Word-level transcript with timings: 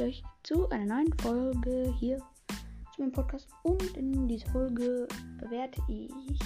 ich 0.00 0.06
euch 0.06 0.22
zu 0.42 0.68
einer 0.70 0.94
neuen 0.94 1.12
Folge 1.18 1.94
hier 1.98 2.18
zu 2.94 3.02
meinem 3.02 3.12
Podcast. 3.12 3.48
Und 3.62 3.96
in 3.96 4.28
dieser 4.28 4.48
Folge 4.50 5.06
bewerte 5.38 5.82
ich 5.88 6.38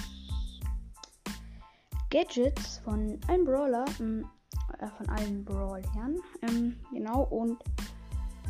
Gadgets 2.09 2.79
von 2.79 3.19
allen 3.27 3.45
Brawler, 3.45 3.85
äh, 3.85 4.87
von 4.97 5.09
allen 5.09 5.45
Brawlern, 5.45 6.19
ähm, 6.41 6.75
genau. 6.91 7.23
Und 7.23 7.57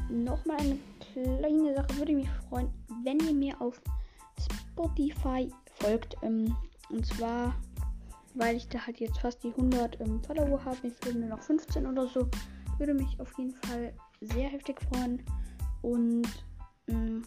nochmal 0.09 0.57
eine 0.57 0.77
kleine 1.13 1.75
Sache, 1.75 1.97
würde 1.97 2.13
mich 2.13 2.29
freuen, 2.49 2.69
wenn 3.03 3.19
ihr 3.19 3.33
mir 3.33 3.61
auf 3.61 3.81
Spotify 4.39 5.51
folgt. 5.79 6.15
Ähm, 6.23 6.55
und 6.89 7.05
zwar 7.05 7.53
weil 8.37 8.57
ich 8.57 8.67
da 8.67 8.85
halt 8.85 8.99
jetzt 8.99 9.19
fast 9.19 9.41
die 9.43 9.51
100 9.51 10.01
ähm, 10.01 10.21
Follower 10.21 10.63
habe. 10.65 10.75
Mir 10.83 10.91
fehlen 10.91 11.21
nur 11.21 11.29
noch 11.29 11.41
15 11.41 11.87
oder 11.87 12.05
so. 12.05 12.27
Würde 12.77 12.93
mich 12.93 13.17
auf 13.21 13.31
jeden 13.37 13.53
Fall 13.53 13.93
sehr 14.27 14.49
heftig 14.49 14.79
freuen. 14.89 15.23
Und 15.81 16.27
ähm, 16.87 17.23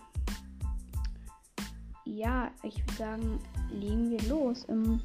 ja, 2.05 2.51
ich 2.63 2.79
würde 2.81 2.95
sagen, 2.95 3.41
legen 3.71 4.11
wir 4.11 4.23
los. 4.29 4.67
Ähm, 4.69 5.01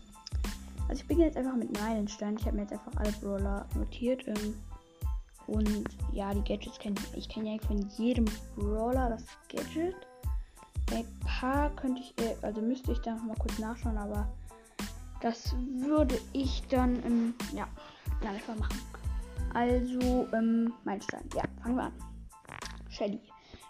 also 0.88 1.02
ich 1.02 1.08
beginne 1.08 1.28
jetzt 1.28 1.38
einfach 1.38 1.56
mit 1.56 1.78
Meilenstein. 1.80 2.38
Ich 2.38 2.46
habe 2.46 2.56
mir 2.56 2.64
jetzt 2.64 2.74
einfach 2.74 2.96
alle 2.98 3.12
Brawler 3.14 3.68
notiert. 3.76 4.28
Ähm, 4.28 4.56
und 5.48 5.90
ja, 6.14 6.34
die 6.34 6.44
Gadgets 6.44 6.80
kenne 6.80 6.96
ich. 7.16 7.28
Kenne 7.30 7.56
ja 7.56 7.68
von 7.68 7.88
jedem 7.98 8.26
Brawler 8.56 9.10
das 9.10 9.26
Gadget. 9.50 9.96
Ein 10.92 11.06
paar 11.26 11.70
könnte 11.76 12.02
ich, 12.02 12.14
äh, 12.24 12.36
also 12.42 12.62
müsste 12.62 12.92
ich 12.92 13.00
da 13.00 13.16
noch 13.16 13.24
mal 13.24 13.38
kurz 13.38 13.58
nachschauen, 13.60 13.98
aber 13.98 14.28
das 15.22 15.56
würde 15.80 16.20
ich 16.34 16.64
dann, 16.70 16.96
ähm, 17.04 17.34
ja, 17.56 17.68
dann 18.22 18.36
einfach 18.36 18.58
machen. 18.58 18.78
Also, 19.54 20.28
ähm, 20.34 20.74
Meilenstein. 20.84 21.24
Ja, 21.36 21.44
fangen 21.62 21.76
wir 21.76 21.84
an. 21.84 21.94
Shelly. 22.90 23.20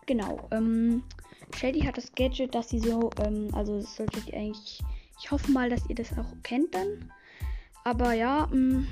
Genau, 0.06 0.48
ähm, 0.52 1.04
Shelly 1.56 1.82
hat 1.82 1.98
das 1.98 2.14
Gadget, 2.14 2.54
dass 2.56 2.70
sie 2.70 2.80
so, 2.80 3.10
ähm, 3.24 3.50
also 3.54 3.80
das 3.80 3.96
solltet 3.96 4.28
ihr 4.28 4.38
eigentlich, 4.38 4.82
ich 5.20 5.32
hoffe 5.32 5.52
mal, 5.52 5.70
dass 5.70 5.88
ihr 5.90 5.96
das 5.96 6.18
auch 6.18 6.34
kennt 6.44 6.74
dann. 6.76 7.12
Aber 7.84 8.14
ja, 8.14 8.50
ähm, 8.52 8.88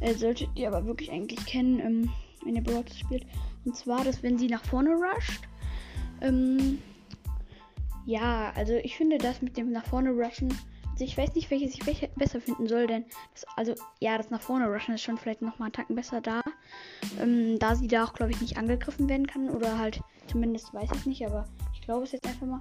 äh, 0.00 0.14
solltet 0.14 0.50
ihr 0.54 0.68
aber 0.68 0.86
wirklich 0.86 1.10
eigentlich 1.10 1.44
kennen, 1.46 1.80
ähm, 1.80 2.12
wenn 2.44 2.56
ihr 2.56 2.62
Brawl 2.62 2.84
spielt. 2.88 3.26
Und 3.64 3.76
zwar, 3.76 4.04
dass 4.04 4.22
wenn 4.22 4.38
sie 4.38 4.48
nach 4.48 4.64
vorne 4.64 4.90
rusht, 4.90 5.42
ähm, 6.20 6.78
ja, 8.06 8.52
also 8.54 8.74
ich 8.74 8.96
finde 8.96 9.18
das 9.18 9.40
mit 9.40 9.56
dem 9.56 9.72
nach 9.72 9.86
vorne 9.86 10.10
rushen 10.10 10.52
also 10.94 11.04
ich 11.04 11.18
weiß 11.18 11.34
nicht, 11.34 11.50
welches 11.50 11.74
ich 11.74 12.10
besser 12.14 12.40
finden 12.40 12.68
soll, 12.68 12.86
denn 12.86 13.04
das, 13.32 13.44
also 13.56 13.74
ja, 13.98 14.16
das 14.16 14.30
nach 14.30 14.40
vorne 14.40 14.72
rushen 14.72 14.94
ist 14.94 15.02
schon 15.02 15.18
vielleicht 15.18 15.42
noch 15.42 15.58
mal 15.58 15.64
einen 15.64 15.72
Tacken 15.72 15.96
besser 15.96 16.20
da. 16.20 16.40
Ähm, 17.20 17.58
da 17.58 17.74
sie 17.74 17.88
da 17.88 18.04
auch, 18.04 18.12
glaube 18.12 18.30
ich, 18.30 18.40
nicht 18.40 18.56
angegriffen 18.56 19.08
werden 19.08 19.26
kann. 19.26 19.50
Oder 19.50 19.76
halt, 19.76 20.00
zumindest 20.28 20.72
weiß 20.72 20.88
ich 20.94 21.06
nicht, 21.06 21.26
aber 21.26 21.46
ich 21.74 21.80
glaube 21.80 22.04
es 22.04 22.12
jetzt 22.12 22.28
einfach 22.28 22.46
mal. 22.46 22.60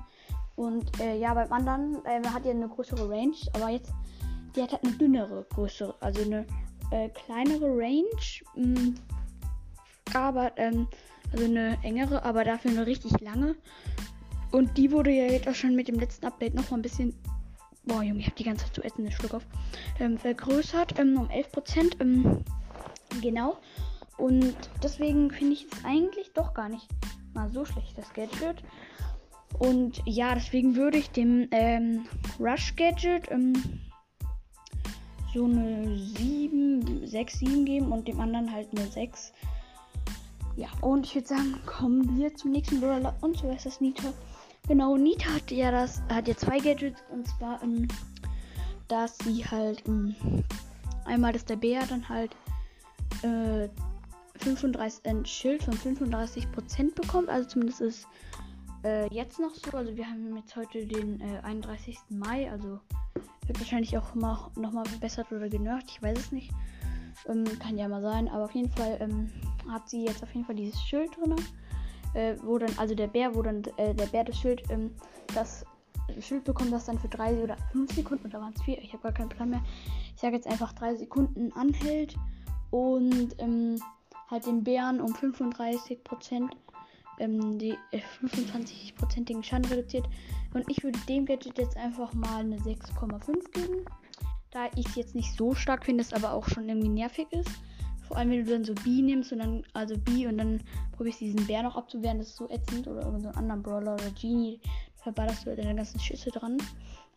Und 0.56 1.00
äh, 1.00 1.16
ja, 1.16 1.36
beim 1.36 1.54
anderen 1.54 2.04
äh, 2.06 2.28
hat 2.28 2.44
ja 2.44 2.52
eine 2.52 2.68
größere 2.68 3.08
Range, 3.08 3.36
aber 3.54 3.70
jetzt, 3.70 3.94
die 4.56 4.64
hat 4.64 4.72
halt 4.72 4.84
eine 4.84 4.94
dünnere, 4.94 5.46
größere, 5.54 5.94
also 6.00 6.24
eine 6.24 6.48
äh, 6.90 7.10
kleinere 7.10 7.68
Range. 7.68 8.04
Mh, 8.56 8.80
mm, 8.80 8.96
aber, 10.16 10.58
ähm, 10.58 10.88
also 11.32 11.46
eine 11.46 11.78
engere, 11.84 12.24
aber 12.24 12.44
dafür 12.44 12.72
eine 12.72 12.88
richtig 12.88 13.20
lange. 13.20 13.56
Und 14.52 14.76
die 14.76 14.92
wurde 14.92 15.12
ja 15.12 15.26
jetzt 15.26 15.48
auch 15.48 15.56
schon 15.56 15.76
mit 15.76 15.88
dem 15.88 16.00
letzten 16.00 16.26
Update 16.26 16.56
noch 16.56 16.72
mal 16.72 16.78
ein 16.78 16.84
bisschen 16.84 17.14
Boah, 17.86 18.02
Junge, 18.02 18.20
ich 18.20 18.26
habe 18.26 18.36
die 18.38 18.46
ganze 18.46 18.66
Zeit 18.66 18.76
zu 18.76 18.84
essen, 18.84 19.04
den 19.04 19.12
Schluck 19.12 19.34
auf. 19.34 19.46
Ähm, 20.00 20.18
vergrößert 20.18 21.00
ähm, 21.00 21.18
um 21.18 21.28
11%. 21.28 22.00
Ähm, 22.00 22.44
genau. 23.22 23.58
Und 24.18 24.56
deswegen 24.82 25.32
finde 25.32 25.54
ich 25.54 25.68
es 25.72 25.84
eigentlich 25.84 26.32
doch 26.34 26.54
gar 26.54 26.70
nicht 26.70 26.88
mal 27.34 27.50
so 27.50 27.66
schlecht, 27.66 27.98
das 27.98 28.14
Gadget. 28.14 28.64
Und 29.60 30.02
ja, 30.06 30.34
deswegen 30.34 30.76
würde 30.76 30.98
ich 30.98 31.10
dem 31.10 31.48
ähm, 31.52 32.06
Rush 32.40 32.76
Gadget 32.76 33.30
ähm, 33.32 33.54
so 35.34 35.46
eine 35.46 35.98
7, 35.98 37.06
6, 37.06 37.40
7 37.40 37.66
geben 37.66 37.92
und 37.92 38.08
dem 38.08 38.20
anderen 38.20 38.52
halt 38.52 38.70
eine 38.72 38.88
6. 38.88 39.34
Ja, 40.56 40.68
und 40.82 41.06
ich 41.06 41.16
würde 41.16 41.28
sagen, 41.28 41.60
kommen 41.66 42.18
wir 42.18 42.34
zum 42.36 42.52
nächsten 42.52 42.80
Brawler 42.80 43.16
und 43.22 43.38
so 43.38 43.50
ist 43.50 43.66
das 43.66 43.82
Nita. 43.82 44.14
Genau, 44.68 44.96
Nita 44.96 45.34
hat 45.34 45.52
ja 45.52 45.72
das, 45.72 46.02
hat 46.10 46.28
ja 46.28 46.38
zwei 46.38 46.58
Gadgets 46.58 47.04
und 47.12 47.28
zwar, 47.28 47.62
ähm, 47.64 47.88
dass 48.88 49.18
sie 49.18 49.46
halt 49.46 49.84
ähm, 49.88 50.16
einmal, 51.04 51.34
dass 51.34 51.44
der 51.44 51.58
Bär 51.58 51.86
dann 51.86 52.08
halt 52.08 52.32
äh, 53.24 53.68
35, 54.40 55.06
ein 55.06 55.26
Schild 55.26 55.64
von 55.64 55.74
35% 55.74 56.96
bekommt, 56.96 57.28
also 57.30 57.48
zumindest 57.50 57.82
ist 57.82 58.08
äh, 58.86 59.14
jetzt 59.14 59.40
noch 59.40 59.54
so. 59.54 59.76
Also 59.76 59.96
wir 59.98 60.08
haben 60.08 60.36
jetzt 60.38 60.56
heute 60.56 60.86
den 60.86 61.20
äh, 61.20 61.40
31. 61.44 62.00
Mai, 62.10 62.50
also 62.50 62.80
wird 63.46 63.60
wahrscheinlich 63.60 63.98
auch 63.98 64.16
mal, 64.16 64.50
nochmal 64.56 64.86
verbessert 64.86 65.30
oder 65.32 65.50
genervt, 65.50 65.88
ich 65.90 66.02
weiß 66.02 66.18
es 66.18 66.32
nicht. 66.32 66.52
Ähm, 67.28 67.44
kann 67.60 67.78
ja 67.78 67.88
mal 67.90 68.02
sein, 68.02 68.30
aber 68.30 68.46
auf 68.46 68.56
jeden 68.56 68.72
Fall 68.72 68.98
ähm, 69.02 69.30
hat 69.70 69.90
sie 69.90 70.06
jetzt 70.06 70.24
auf 70.24 70.34
jeden 70.34 70.46
Fall 70.46 70.56
dieses 70.56 70.82
Schild 70.82 71.12
drin 71.18 71.36
äh, 72.14 72.36
wo 72.44 72.58
dann, 72.58 72.72
also 72.78 72.96
der 72.96 73.08
Bär, 73.08 73.34
wo 73.36 73.42
dann 73.42 73.64
äh, 73.78 73.94
der 73.94 74.06
Bär 74.08 74.24
das 74.24 74.38
Schild, 74.38 74.64
ähm, 74.70 74.92
das 75.34 75.66
Schild 76.20 76.44
bekommt, 76.44 76.72
das 76.72 76.86
dann 76.86 77.00
für 77.00 77.08
drei 77.08 77.42
oder 77.42 77.58
fünf 77.72 77.94
Sekunden, 77.94 78.28
oder 78.28 78.42
waren 78.42 78.54
es 78.56 78.62
vier, 78.64 78.78
ich 78.80 78.94
habe 78.94 79.04
gar 79.04 79.14
keinen 79.14 79.30
Plan 79.30 79.50
mehr. 79.50 79.64
Ich 80.16 80.22
sage 80.22 80.36
jetzt 80.36 80.48
einfach 80.48 80.74
drei 80.74 80.96
Sekunden 80.96 81.52
anhält 81.54 82.16
und 82.72 83.36
ähm, 83.40 83.82
halt 84.30 84.46
den 84.46 84.64
Bären 84.64 85.02
um 85.02 85.14
35 85.14 86.04
Prozent 86.04 86.56
ähm, 87.20 87.58
die 87.58 87.78
äh, 87.92 88.02
25-prozentigen 88.22 89.44
Schaden 89.44 89.66
reduziert. 89.66 90.08
Und 90.54 90.70
ich 90.70 90.84
würde 90.84 91.00
dem 91.08 91.26
Gadget 91.26 91.58
jetzt 91.58 91.78
einfach 91.78 92.14
mal 92.14 92.42
eine 92.42 92.58
6,5 92.58 93.52
geben. 93.52 93.86
Da 94.52 94.68
ich 94.76 94.88
es 94.88 94.96
jetzt 94.96 95.16
nicht 95.16 95.36
so 95.36 95.56
stark 95.56 95.86
finde, 95.86 96.04
es 96.04 96.14
aber 96.14 96.34
auch 96.34 96.48
schon 96.48 96.70
irgendwie 96.70 96.90
nervig 96.90 97.28
ist. 97.32 97.50
Vor 98.14 98.20
allem, 98.20 98.30
wenn 98.30 98.46
du 98.46 98.52
dann 98.52 98.64
so 98.64 98.76
B 98.76 99.02
nimmst 99.02 99.32
und 99.32 99.40
dann, 99.40 99.64
also 99.74 99.98
B 99.98 100.28
und 100.28 100.38
dann 100.38 100.62
probierst 100.92 101.20
diesen 101.20 101.48
Bär 101.48 101.64
noch 101.64 101.76
abzuwehren, 101.76 102.20
das 102.20 102.28
ist 102.28 102.36
so 102.36 102.48
ätzend. 102.48 102.88
Oder 102.88 103.02
irgendeinen 103.02 103.36
anderen 103.36 103.64
Brawler 103.64 103.96
oder 103.96 104.12
Genie, 104.12 104.60
verballerst 104.98 105.44
du 105.44 105.50
halt 105.50 105.58
deine 105.58 105.74
ganzen 105.74 106.00
Schüsse 106.00 106.30
dran. 106.30 106.58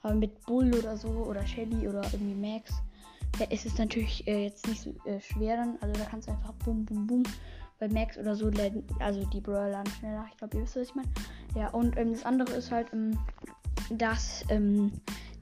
Aber 0.02 0.14
mit 0.14 0.42
Bull 0.46 0.74
oder 0.74 0.96
so 0.96 1.08
oder 1.08 1.46
Shelly 1.46 1.86
oder 1.86 2.00
irgendwie 2.14 2.34
Max, 2.34 2.72
da 3.38 3.44
ist 3.44 3.66
es 3.66 3.76
natürlich 3.76 4.26
äh, 4.26 4.44
jetzt 4.44 4.66
nicht 4.66 4.80
so 4.80 4.94
äh, 5.04 5.20
schwer 5.20 5.58
dann. 5.58 5.76
Also 5.82 6.00
da 6.00 6.08
kannst 6.08 6.28
du 6.28 6.32
einfach 6.32 6.54
bum 6.64 6.86
bum 6.86 7.06
bum. 7.06 7.22
Bei 7.78 7.88
Max 7.88 8.16
oder 8.16 8.34
so, 8.34 8.50
also 8.98 9.26
die 9.26 9.40
Brawler 9.42 9.84
schneller. 9.98 10.24
Ich 10.30 10.38
glaube, 10.38 10.56
ihr 10.56 10.62
wisst, 10.62 10.76
was 10.76 10.88
ich 10.88 10.94
meine. 10.94 11.10
Ja, 11.54 11.68
und 11.74 11.94
ähm, 11.98 12.12
das 12.14 12.24
andere 12.24 12.54
ist 12.54 12.72
halt, 12.72 12.90
ähm, 12.94 13.18
dass 13.90 14.46
ähm, 14.48 14.92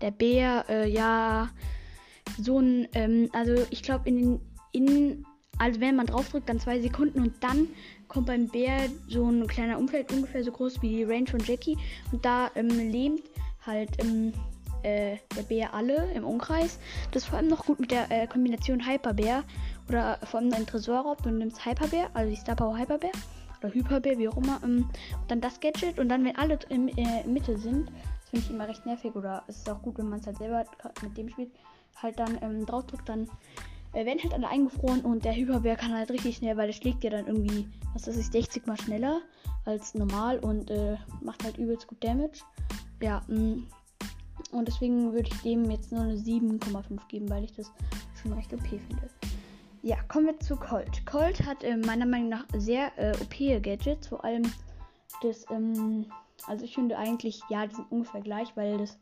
der 0.00 0.10
Bär, 0.10 0.64
äh, 0.68 0.90
ja, 0.90 1.48
so 2.40 2.58
ein, 2.58 2.88
ähm, 2.94 3.30
also 3.32 3.54
ich 3.70 3.84
glaube, 3.84 4.08
in 4.08 4.16
den, 4.16 4.40
in 4.72 5.24
also 5.58 5.80
wenn 5.80 5.96
man 5.96 6.06
draufdrückt, 6.06 6.48
dann 6.48 6.60
zwei 6.60 6.80
Sekunden 6.80 7.20
und 7.20 7.34
dann 7.42 7.68
kommt 8.08 8.26
beim 8.26 8.48
Bär 8.48 8.88
so 9.08 9.28
ein 9.28 9.46
kleiner 9.46 9.78
Umfeld, 9.78 10.12
ungefähr 10.12 10.44
so 10.44 10.52
groß 10.52 10.82
wie 10.82 10.88
die 10.88 11.04
Range 11.04 11.26
von 11.26 11.40
Jackie. 11.40 11.76
Und 12.12 12.24
da 12.24 12.50
ähm, 12.54 12.68
lähmt 12.68 13.22
halt 13.64 13.90
ähm, 13.98 14.32
äh, 14.82 15.16
der 15.36 15.42
Bär 15.42 15.74
alle 15.74 16.12
im 16.12 16.24
Umkreis. 16.24 16.78
Das 17.10 17.22
ist 17.22 17.28
vor 17.28 17.38
allem 17.38 17.48
noch 17.48 17.66
gut 17.66 17.80
mit 17.80 17.90
der 17.90 18.10
äh, 18.10 18.26
Kombination 18.26 18.86
Hyperbär 18.86 19.42
oder 19.88 20.18
vor 20.24 20.40
allem 20.40 20.50
dein 20.50 20.66
Tresorraub. 20.66 21.22
Du 21.22 21.30
nimmst 21.30 21.64
Hyperbär, 21.64 22.10
also 22.14 22.30
die 22.30 22.36
Star 22.36 22.56
Power 22.56 22.78
Hyperbär 22.78 23.12
oder 23.60 23.72
Hyperbär, 23.72 24.18
wie 24.18 24.28
auch 24.28 24.36
immer. 24.36 24.60
Ähm, 24.62 24.88
und 25.20 25.30
dann 25.30 25.40
das 25.40 25.60
Gadget 25.60 25.98
und 25.98 26.08
dann, 26.08 26.24
wenn 26.24 26.36
alle 26.36 26.58
in 26.68 26.88
äh, 26.88 27.26
Mitte 27.26 27.56
sind, 27.58 27.88
das 27.88 28.30
finde 28.30 28.44
ich 28.46 28.50
immer 28.50 28.68
recht 28.68 28.84
nervig 28.86 29.14
oder 29.14 29.42
es 29.48 29.58
ist 29.58 29.70
auch 29.70 29.82
gut, 29.82 29.98
wenn 29.98 30.08
man 30.08 30.20
es 30.20 30.26
halt 30.26 30.38
selber 30.38 30.64
mit 31.02 31.16
dem 31.16 31.28
spielt, 31.28 31.50
halt 31.96 32.18
dann 32.18 32.38
ähm, 32.42 32.66
draufdrückt, 32.66 33.08
dann 33.08 33.28
äh, 33.94 34.04
werden 34.04 34.22
halt 34.22 34.34
alle 34.34 34.48
eingefroren 34.48 35.00
und 35.02 35.24
der 35.24 35.34
Hyperbär 35.34 35.76
kann 35.76 35.94
halt 35.94 36.10
richtig 36.10 36.36
schnell, 36.36 36.56
weil 36.56 36.66
der 36.66 36.74
schlägt 36.74 37.04
ja 37.04 37.10
dann 37.10 37.26
irgendwie, 37.26 37.68
was 37.92 38.06
weiß 38.06 38.16
ich, 38.16 38.26
60 38.26 38.66
mal 38.66 38.80
schneller 38.80 39.20
als 39.64 39.94
normal 39.94 40.38
und 40.40 40.70
äh, 40.70 40.96
macht 41.22 41.44
halt 41.44 41.58
übelst 41.58 41.86
gut 41.86 42.02
Damage. 42.02 42.40
Ja. 43.00 43.22
Mm. 43.28 43.66
und 44.52 44.68
deswegen 44.68 45.12
würde 45.12 45.28
ich 45.32 45.42
dem 45.42 45.70
jetzt 45.70 45.92
nur 45.92 46.02
eine 46.02 46.14
7,5 46.14 47.08
geben, 47.08 47.28
weil 47.28 47.44
ich 47.44 47.52
das 47.54 47.70
schon 48.20 48.32
recht 48.32 48.52
OP 48.52 48.66
finde. 48.66 49.10
Ja, 49.82 49.96
kommen 50.08 50.26
wir 50.26 50.40
zu 50.40 50.56
Colt. 50.56 51.04
Colt 51.04 51.44
hat 51.44 51.62
äh, 51.62 51.76
meiner 51.76 52.06
Meinung 52.06 52.30
nach 52.30 52.46
sehr 52.56 52.90
äh, 52.96 53.12
OP-Gadgets, 53.20 54.08
vor 54.08 54.24
allem 54.24 54.50
das, 55.20 55.44
ähm, 55.50 56.06
also 56.46 56.64
ich 56.64 56.74
finde 56.74 56.96
eigentlich, 56.96 57.40
ja, 57.50 57.66
die 57.66 57.74
sind 57.74 57.92
ungefähr 57.92 58.22
gleich, 58.22 58.56
weil 58.56 58.78
das 58.78 58.98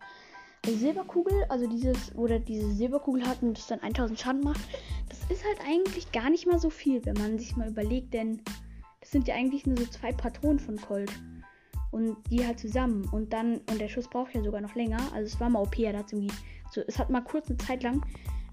Silberkugel, 0.67 1.45
also 1.49 1.67
dieses, 1.67 2.17
wo 2.17 2.27
der 2.27 2.39
diese 2.39 2.71
Silberkugel 2.71 3.27
hat 3.27 3.43
und 3.43 3.59
das 3.59 3.67
dann 3.67 3.81
1000 3.81 4.19
Schaden 4.19 4.43
macht, 4.43 4.61
das 5.09 5.19
ist 5.29 5.45
halt 5.45 5.59
eigentlich 5.67 6.13
gar 6.13 6.31
nicht 6.31 6.47
mal 6.47 6.59
so 6.59 6.71
viel, 6.71 7.05
wenn 7.05 7.15
man 7.15 7.39
sich 7.39 7.57
mal 7.57 7.69
überlegt, 7.69 8.15
denn 8.15 8.41
das 9.01 9.11
sind 9.11 9.27
ja 9.27 9.35
eigentlich 9.35 9.67
nur 9.67 9.77
so 9.77 9.87
zwei 9.87 10.13
Patronen 10.13 10.61
von 10.61 10.77
Colt. 10.77 11.13
Und 11.91 12.17
die 12.31 12.47
halt 12.47 12.59
zusammen. 12.59 13.07
Und 13.13 13.35
dann, 13.35 13.59
und 13.71 13.79
der 13.79 13.89
Schuss 13.89 14.09
braucht 14.09 14.35
ja 14.35 14.43
sogar 14.43 14.63
noch 14.63 14.75
länger. 14.75 14.99
Also 15.13 15.35
es 15.35 15.39
war 15.41 15.51
mal 15.51 15.61
OP, 15.61 15.79
er 15.79 15.99
hat 15.99 16.11
irgendwie, 16.11 16.33
so, 16.71 16.81
es 16.87 16.99
hat 16.99 17.11
mal 17.11 17.21
kurz 17.21 17.49
eine 17.49 17.59
Zeit 17.59 17.83
lang, 17.83 18.03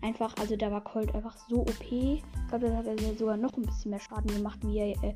einfach, 0.01 0.35
also 0.37 0.57
da 0.57 0.69
war 0.71 0.83
Colt 0.83 1.15
einfach 1.15 1.37
so 1.47 1.61
OP. 1.61 1.91
Ich 1.91 2.23
glaube, 2.49 2.67
da 2.67 2.75
hat 2.75 2.87
er 2.87 2.97
sogar 3.15 3.37
noch 3.37 3.55
ein 3.55 3.61
bisschen 3.61 3.91
mehr 3.91 3.99
Schaden 3.99 4.35
gemacht, 4.35 4.59
wie 4.63 4.79
er 4.79 5.03
äh, 5.03 5.15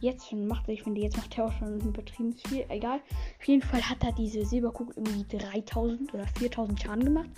jetzt 0.00 0.28
schon 0.28 0.46
macht. 0.46 0.68
Ich 0.68 0.82
finde, 0.82 1.00
jetzt 1.00 1.16
macht 1.16 1.36
er 1.38 1.46
auch 1.46 1.52
schon 1.52 1.80
übertrieben 1.80 2.34
viel. 2.34 2.64
Egal. 2.68 3.00
Auf 3.38 3.46
jeden 3.46 3.62
Fall 3.62 3.82
hat 3.82 4.02
er 4.04 4.12
diese 4.12 4.44
Silberkugel 4.44 4.94
irgendwie 4.96 5.38
3000 5.38 6.14
oder 6.14 6.26
4000 6.38 6.80
Schaden 6.80 7.04
gemacht. 7.04 7.30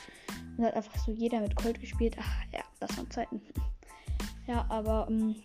Und 0.56 0.64
hat 0.64 0.74
einfach 0.74 0.96
so 0.98 1.12
jeder 1.12 1.40
mit 1.40 1.54
Colt 1.56 1.80
gespielt. 1.80 2.16
Ach 2.20 2.52
ja, 2.52 2.60
das 2.80 2.96
waren 2.96 3.10
Zeiten. 3.10 3.40
ja, 4.46 4.64
aber 4.68 5.06
ähm, 5.10 5.36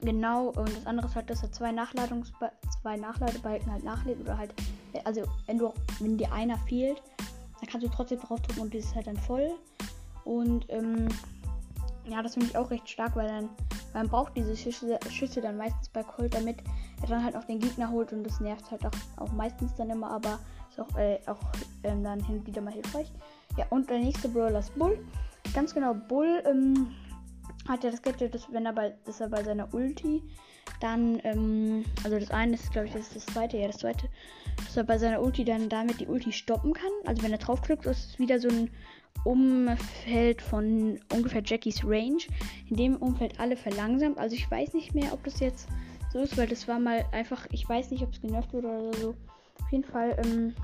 genau. 0.00 0.48
Und 0.48 0.68
das 0.76 0.86
andere 0.86 1.06
ist 1.06 1.14
halt, 1.14 1.30
dass 1.30 1.42
er 1.42 1.52
zwei, 1.52 1.72
Nachladungs 1.72 2.32
zwei 2.80 2.96
Nachladebalken 2.96 3.72
halt 3.72 3.84
nachlädt. 3.84 4.20
Oder 4.20 4.38
halt, 4.38 4.54
also 5.04 5.22
wenn 5.46 5.58
du, 5.58 5.72
wenn 6.00 6.18
dir 6.18 6.32
einer 6.32 6.58
fehlt, 6.58 7.02
dann 7.60 7.68
kannst 7.68 7.86
du 7.86 7.90
trotzdem 7.90 8.20
draufdrücken 8.20 8.62
und 8.62 8.74
das 8.74 8.84
ist 8.84 8.94
halt 8.94 9.06
dann 9.06 9.16
voll. 9.16 9.50
Und 10.24 10.66
ähm, 10.68 11.08
ja, 12.08 12.22
das 12.22 12.34
finde 12.34 12.48
ich 12.48 12.56
auch 12.56 12.70
recht 12.70 12.88
stark, 12.88 13.14
weil 13.16 13.28
dann 13.28 13.48
man 13.94 14.08
braucht 14.08 14.36
diese 14.36 14.56
Schüsse, 14.56 14.98
Schüsse 15.10 15.40
dann 15.40 15.56
meistens 15.56 15.81
bei 15.92 16.02
Colt, 16.02 16.34
damit 16.34 16.58
er 17.02 17.08
dann 17.08 17.24
halt 17.24 17.36
auch 17.36 17.44
den 17.44 17.58
Gegner 17.58 17.90
holt 17.90 18.12
und 18.12 18.24
das 18.24 18.40
nervt 18.40 18.70
halt 18.70 18.84
auch, 18.84 19.22
auch 19.22 19.32
meistens 19.32 19.74
dann 19.74 19.90
immer, 19.90 20.10
aber 20.10 20.38
ist 20.70 20.80
auch, 20.80 20.96
äh, 20.96 21.18
auch 21.26 21.38
ähm, 21.84 22.02
dann 22.02 22.24
hin 22.24 22.38
und 22.38 22.46
wieder 22.46 22.62
mal 22.62 22.72
hilfreich. 22.72 23.12
Ja, 23.56 23.66
und 23.70 23.90
der 23.90 23.98
nächste 23.98 24.28
Brawler 24.28 24.60
ist 24.60 24.74
Bull. 24.74 24.98
Ganz 25.54 25.74
genau, 25.74 25.94
Bull 25.94 26.42
ähm, 26.46 26.94
hat 27.68 27.84
ja 27.84 27.90
das 27.90 28.02
Gadget, 28.02 28.34
dass 28.34 28.50
wenn 28.52 28.66
er 28.66 28.72
bei, 28.72 28.94
dass 29.04 29.20
er 29.20 29.28
bei 29.28 29.42
seiner 29.44 29.72
Ulti 29.74 30.22
dann, 30.80 31.20
ähm, 31.24 31.84
also 32.02 32.18
das 32.18 32.30
eine 32.30 32.54
ist, 32.54 32.72
glaube 32.72 32.88
ich, 32.88 32.94
das 32.94 33.10
das 33.10 33.26
zweite, 33.26 33.58
ja, 33.58 33.66
das 33.66 33.78
zweite, 33.78 34.08
dass 34.64 34.76
er 34.76 34.84
bei 34.84 34.98
seiner 34.98 35.20
Ulti 35.20 35.44
dann 35.44 35.68
damit 35.68 36.00
die 36.00 36.06
Ulti 36.06 36.32
stoppen 36.32 36.72
kann. 36.72 36.90
Also 37.04 37.22
wenn 37.22 37.32
er 37.32 37.38
draufklickt, 37.38 37.86
ist 37.86 38.10
es 38.10 38.18
wieder 38.18 38.38
so 38.40 38.48
ein 38.48 38.70
Umfeld 39.24 40.42
von 40.42 40.98
ungefähr 41.12 41.42
Jackies 41.44 41.84
Range. 41.84 42.22
In 42.68 42.76
dem 42.76 42.96
Umfeld 42.96 43.38
alle 43.38 43.56
verlangsamt. 43.56 44.18
Also 44.18 44.34
ich 44.34 44.50
weiß 44.50 44.74
nicht 44.74 44.94
mehr, 44.94 45.12
ob 45.12 45.22
das 45.24 45.40
jetzt 45.40 45.68
so 46.12 46.18
ist, 46.18 46.36
weil 46.36 46.48
das 46.48 46.68
war 46.68 46.78
mal 46.78 47.04
einfach, 47.12 47.46
ich 47.50 47.68
weiß 47.68 47.90
nicht, 47.90 48.02
ob 48.02 48.12
es 48.12 48.20
genervt 48.20 48.52
wurde 48.52 48.68
oder 48.68 48.98
so. 48.98 49.14
Auf 49.62 49.72
jeden 49.72 49.84
Fall 49.84 50.16
ähm, 50.24 50.54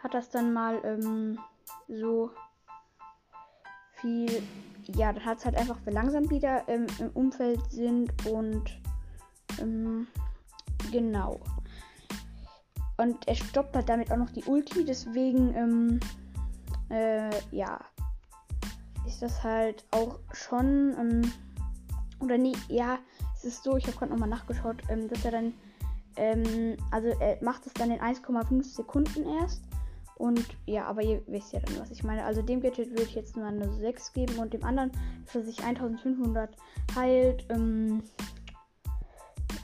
hat 0.00 0.12
das 0.12 0.28
dann 0.30 0.52
mal 0.52 0.80
ähm, 0.84 1.38
so 1.88 2.30
viel, 3.92 4.42
ja, 4.94 5.12
dann 5.12 5.24
hat 5.24 5.38
es 5.38 5.44
halt 5.46 5.56
einfach 5.56 5.78
verlangsamt 5.78 6.30
wieder 6.30 6.68
ähm, 6.68 6.86
im 6.98 7.10
Umfeld 7.10 7.60
sind 7.70 8.12
und 8.26 8.64
ähm, 9.60 10.06
genau. 10.92 11.40
Und 12.96 13.26
er 13.26 13.34
stoppt 13.34 13.74
halt 13.74 13.88
damit 13.88 14.12
auch 14.12 14.18
noch 14.18 14.30
die 14.30 14.44
Ulti, 14.44 14.84
deswegen 14.84 15.54
ähm, 15.54 16.00
äh, 16.90 17.30
ja, 17.50 17.80
ist 19.06 19.22
das 19.22 19.42
halt 19.42 19.84
auch 19.90 20.18
schon, 20.32 20.94
ähm, 20.98 21.32
oder 22.20 22.38
nee, 22.38 22.54
ja, 22.68 22.98
es 23.36 23.44
ist 23.44 23.64
so, 23.64 23.76
ich 23.76 23.86
habe 23.86 23.96
gerade 23.96 24.12
nochmal 24.12 24.28
nachgeschaut, 24.28 24.82
ähm, 24.88 25.08
dass 25.08 25.24
er 25.24 25.32
dann, 25.32 25.54
ähm, 26.16 26.76
also 26.90 27.08
er 27.20 27.42
macht 27.42 27.66
es 27.66 27.74
dann 27.74 27.90
in 27.90 28.00
1,5 28.00 28.62
Sekunden 28.62 29.24
erst. 29.40 29.62
Und 30.16 30.46
ja, 30.66 30.86
aber 30.86 31.02
ihr 31.02 31.22
wisst 31.26 31.52
ja 31.52 31.60
dann, 31.60 31.78
was 31.80 31.90
ich 31.90 32.04
meine. 32.04 32.24
Also 32.24 32.40
dem 32.40 32.60
Gadget 32.60 32.90
würde 32.90 33.02
ich 33.02 33.14
jetzt 33.14 33.36
nur 33.36 33.46
eine 33.46 33.68
6 33.68 34.12
geben 34.12 34.38
und 34.38 34.54
dem 34.54 34.62
anderen, 34.62 34.92
dass 35.24 35.34
er 35.34 35.42
sich 35.42 35.62
1500 35.62 36.56
heilt, 36.94 37.44
ähm, 37.50 38.02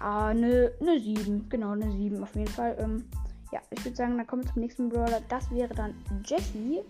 ja, 0.00 0.26
eine, 0.26 0.72
eine 0.80 1.00
7. 1.00 1.48
Genau, 1.48 1.70
eine 1.70 1.90
7 1.92 2.22
auf 2.22 2.34
jeden 2.34 2.50
Fall. 2.50 2.76
Ähm, 2.80 3.04
ja, 3.52 3.60
ich 3.70 3.84
würde 3.84 3.96
sagen, 3.96 4.16
dann 4.16 4.26
kommen 4.26 4.44
wir 4.44 4.52
zum 4.52 4.62
nächsten 4.62 4.88
Brawler. 4.88 5.20
Das 5.28 5.50
wäre 5.50 5.74
dann 5.74 5.94
Jesse. 6.24 6.84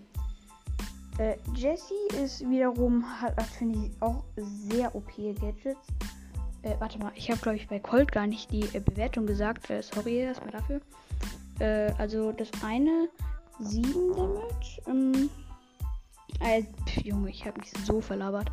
Äh, 1.17 1.35
Jessie 1.55 1.93
ist 2.23 2.47
wiederum, 2.49 3.05
hat, 3.21 3.41
finde 3.43 3.79
ich, 3.79 4.01
auch 4.01 4.23
sehr 4.35 4.93
OP-Gadgets. 4.95 5.87
Äh, 6.63 6.75
warte 6.79 6.99
mal, 6.99 7.11
ich 7.15 7.29
habe, 7.29 7.41
glaube 7.41 7.57
ich, 7.57 7.67
bei 7.67 7.79
Colt 7.79 8.11
gar 8.11 8.27
nicht 8.27 8.51
die 8.51 8.63
äh, 8.73 8.79
Bewertung 8.79 9.25
gesagt. 9.25 9.69
Äh, 9.69 9.81
sorry 9.81 10.17
erstmal 10.19 10.51
dafür. 10.51 10.81
Äh, 11.59 11.91
also 11.97 12.31
das 12.31 12.49
eine 12.63 13.09
7 13.59 14.13
Damage. 14.15 14.81
Ähm, 14.87 15.29
äh, 16.39 16.63
pf, 16.85 17.03
Junge, 17.03 17.29
ich 17.29 17.45
habe 17.45 17.59
mich 17.59 17.71
so 17.85 18.01
verlabert. 18.01 18.49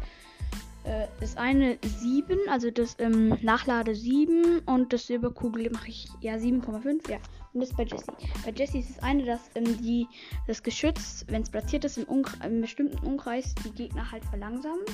Äh, 0.85 1.07
das 1.21 1.37
eine 1.37 1.79
7, 1.83 2.39
also 2.51 2.71
das 2.71 2.97
ähm, 2.99 3.37
Nachlade 3.43 3.95
7 3.95 4.61
und 4.61 4.93
das 4.93 5.07
Silberkugel 5.07 5.71
mache 5.71 5.89
ich 5.89 6.09
ja 6.21 6.35
7,5, 6.35 7.11
ja. 7.11 7.19
Und 7.59 7.69
das 7.69 7.77
bei 7.77 7.83
Jessie. 7.83 8.13
Bei 8.45 8.53
Jessie 8.53 8.79
ist 8.79 8.91
es 8.91 9.03
eine, 9.03 9.25
dass 9.25 9.51
ähm, 9.57 9.65
die, 9.83 10.07
das 10.47 10.63
Geschütz, 10.63 11.25
wenn 11.27 11.43
es 11.43 11.51
platziert 11.51 11.85
ist, 11.85 11.99
im, 11.99 12.25
im 12.45 12.61
bestimmten 12.61 13.05
Umkreis 13.05 13.53
die 13.65 13.73
Gegner 13.73 14.09
halt 14.13 14.25
verlangsamt. 14.27 14.89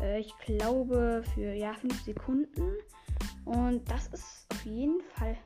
Äh, 0.00 0.20
ich 0.20 0.34
glaube 0.38 1.22
für 1.34 1.52
ja 1.52 1.74
5 1.74 2.02
Sekunden. 2.02 2.72
Und 3.44 3.82
das 3.90 4.06
ist 4.06 4.46
auf 4.50 4.64
jeden 4.64 5.02
Fall 5.14 5.36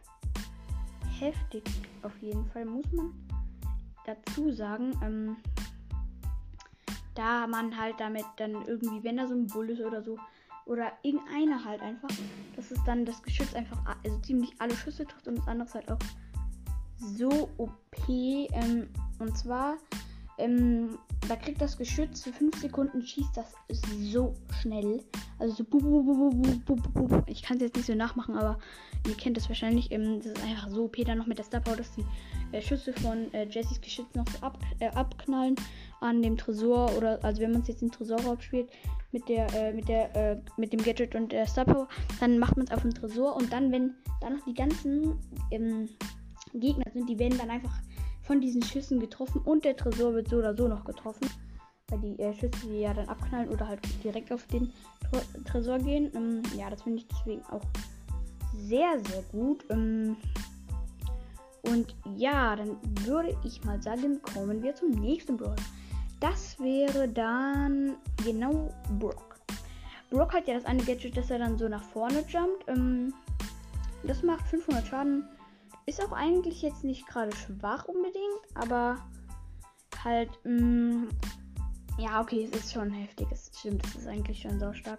heftig. 1.19 1.65
Auf 2.03 2.17
jeden 2.23 2.47
Fall 2.47 2.67
muss 2.67 2.87
man 2.93 3.13
dazu 4.07 4.53
sagen. 4.53 4.93
Ähm, 5.03 5.37
da 7.17 7.49
man 7.49 7.77
halt 7.77 7.99
damit 7.99 8.27
dann 8.37 8.53
irgendwie, 8.67 9.03
wenn 9.03 9.17
da 9.17 9.27
so 9.27 9.35
ein 9.35 9.49
Bull 9.49 9.71
ist 9.71 9.81
oder 9.81 10.03
so, 10.03 10.19
oder 10.67 10.93
irgendeiner 11.03 11.65
halt 11.65 11.83
einfach, 11.83 12.09
dass 12.57 12.71
es 12.71 12.83
dann 12.85 13.05
das 13.05 13.23
Geschütz 13.23 13.55
einfach, 13.55 13.79
also 14.03 14.19
ziemlich 14.21 14.53
alle 14.59 14.75
Schüsse 14.75 15.05
trifft 15.05 15.29
und 15.29 15.39
das 15.39 15.49
andere 15.49 15.73
halt 15.73 15.91
auch 15.91 15.99
so 17.17 17.49
OP. 17.59 18.09
Ähm, 18.09 18.89
und 19.19 19.37
zwar, 19.37 19.77
ähm, 20.39 20.99
da 21.29 21.37
kriegt 21.37 21.61
das 21.61 21.79
Geschütz 21.79 22.23
für 22.23 22.33
5 22.33 22.61
Sekunden, 22.61 23.03
schießt 23.03 23.37
das 23.37 23.55
so 24.01 24.35
schnell. 24.61 25.03
Also 25.39 25.65
so 25.65 27.23
Ich 27.27 27.43
kann 27.43 27.57
es 27.57 27.63
jetzt 27.63 27.77
nicht 27.77 27.87
so 27.87 27.95
nachmachen, 27.95 28.37
aber 28.37 28.59
ihr 29.07 29.15
kennt 29.15 29.37
das 29.37 29.49
wahrscheinlich. 29.49 29.91
Ähm, 29.91 30.19
das 30.19 30.27
ist 30.27 30.43
einfach 30.43 30.69
so 30.69 30.85
OP 30.85 30.97
dann 31.05 31.19
noch 31.19 31.27
mit 31.27 31.39
der 31.39 31.45
Star 31.45 31.61
Power, 31.61 31.77
dass 31.77 31.93
die 31.93 32.05
äh, 32.53 32.61
Schüsse 32.61 32.93
von 32.93 33.33
äh, 33.33 33.47
Jessys 33.49 33.81
Geschütz 33.81 34.15
noch 34.15 34.27
so 34.29 34.39
ab, 34.41 34.59
äh, 34.81 34.89
abknallen 34.89 35.57
an 36.01 36.23
dem 36.23 36.37
Tresor. 36.37 36.97
Oder 36.97 37.23
also 37.25 37.41
wenn 37.41 37.53
man 37.53 37.63
es 37.63 37.69
jetzt 37.69 37.83
im 37.83 37.91
Tresorraum 37.91 38.41
spielt 38.41 38.71
mit 39.13 39.29
der, 39.29 39.47
äh, 39.55 39.73
mit 39.73 39.89
der, 39.89 40.15
äh, 40.17 40.41
mit 40.57 40.73
dem 40.73 40.83
Gadget 40.83 41.15
und 41.15 41.33
der 41.33 41.47
Star 41.47 41.65
Power, 41.65 41.89
dann 42.21 42.39
macht 42.39 42.57
man 42.57 42.67
es 42.67 42.73
auf 42.73 42.83
dem 42.83 42.93
Tresor 42.93 43.37
und 43.37 43.53
dann, 43.53 43.71
wenn 43.73 43.95
dann 44.21 44.37
noch 44.37 44.45
die 44.45 44.55
ganzen 44.55 45.19
ähm, 45.51 45.89
Gegner 46.61 46.91
sind, 46.93 47.09
die 47.09 47.19
werden 47.19 47.39
dann 47.39 47.51
einfach 47.51 47.75
von 48.23 48.41
diesen 48.41 48.63
Schüssen 48.63 49.01
getroffen 49.01 49.41
und 49.45 49.65
der 49.65 49.77
Tresor 49.77 50.15
wird 50.15 50.29
so 50.29 50.37
oder 50.37 50.57
so 50.57 50.69
noch 50.69 50.85
getroffen. 50.85 51.29
Weil 51.89 51.99
die 52.01 52.19
äh, 52.19 52.33
Schüsse 52.33 52.67
die 52.67 52.81
ja 52.81 52.95
dann 52.95 53.09
abknallen 53.09 53.51
oder 53.51 53.69
halt 53.69 53.81
direkt 54.03 54.33
auf 54.33 54.47
den 54.47 54.73
Tresor 55.45 55.79
gehen. 55.79 56.11
Ähm, 56.15 56.43
ja, 56.57 56.71
das 56.71 56.83
finde 56.83 56.99
ich 56.99 57.07
deswegen 57.09 57.43
auch 57.51 57.63
sehr, 58.57 58.99
sehr 59.05 59.23
gut. 59.31 59.65
Ähm, 59.71 60.17
und 61.63 61.95
ja, 62.17 62.57
dann 62.57 62.77
würde 63.07 63.37
ich 63.45 63.63
mal 63.65 63.81
sagen, 63.83 64.21
kommen 64.23 64.63
wir 64.63 64.75
zum 64.75 64.91
nächsten 64.91 65.37
Brawler. 65.37 65.57
Das 66.21 66.59
wäre 66.59 67.09
dann 67.09 67.97
genau 68.25 68.73
Brock. 68.99 69.41
Brock 70.11 70.33
hat 70.33 70.47
ja 70.47 70.55
das 70.55 70.65
eine 70.65 70.83
Gadget, 70.83 71.17
dass 71.17 71.31
er 71.31 71.39
dann 71.39 71.59
so 71.59 71.69
nach 71.69 71.83
vorne 71.83 72.25
jumpt. 72.29 72.65
Ähm, 72.69 73.13
das 74.05 74.23
macht 74.23 74.47
500 74.49 74.87
Schaden 74.87 75.25
ist 75.87 76.03
auch 76.03 76.13
eigentlich 76.13 76.63
jetzt 76.63 76.85
nicht 76.85 77.07
gerade 77.07 77.35
schwach 77.37 77.87
unbedingt, 77.87 78.41
aber 78.55 78.99
halt, 80.03 80.31
mh, 80.45 80.61
mm, 80.61 81.09
ja, 81.99 82.21
okay, 82.21 82.49
es 82.51 82.59
ist 82.59 82.73
schon 82.73 82.91
heftig. 82.91 83.29
Es 83.31 83.51
stimmt, 83.57 83.85
es 83.87 83.95
ist 83.97 84.09
eigentlich 84.09 84.43
schon 84.43 84.59
so 84.59 84.73
stark. 84.73 84.99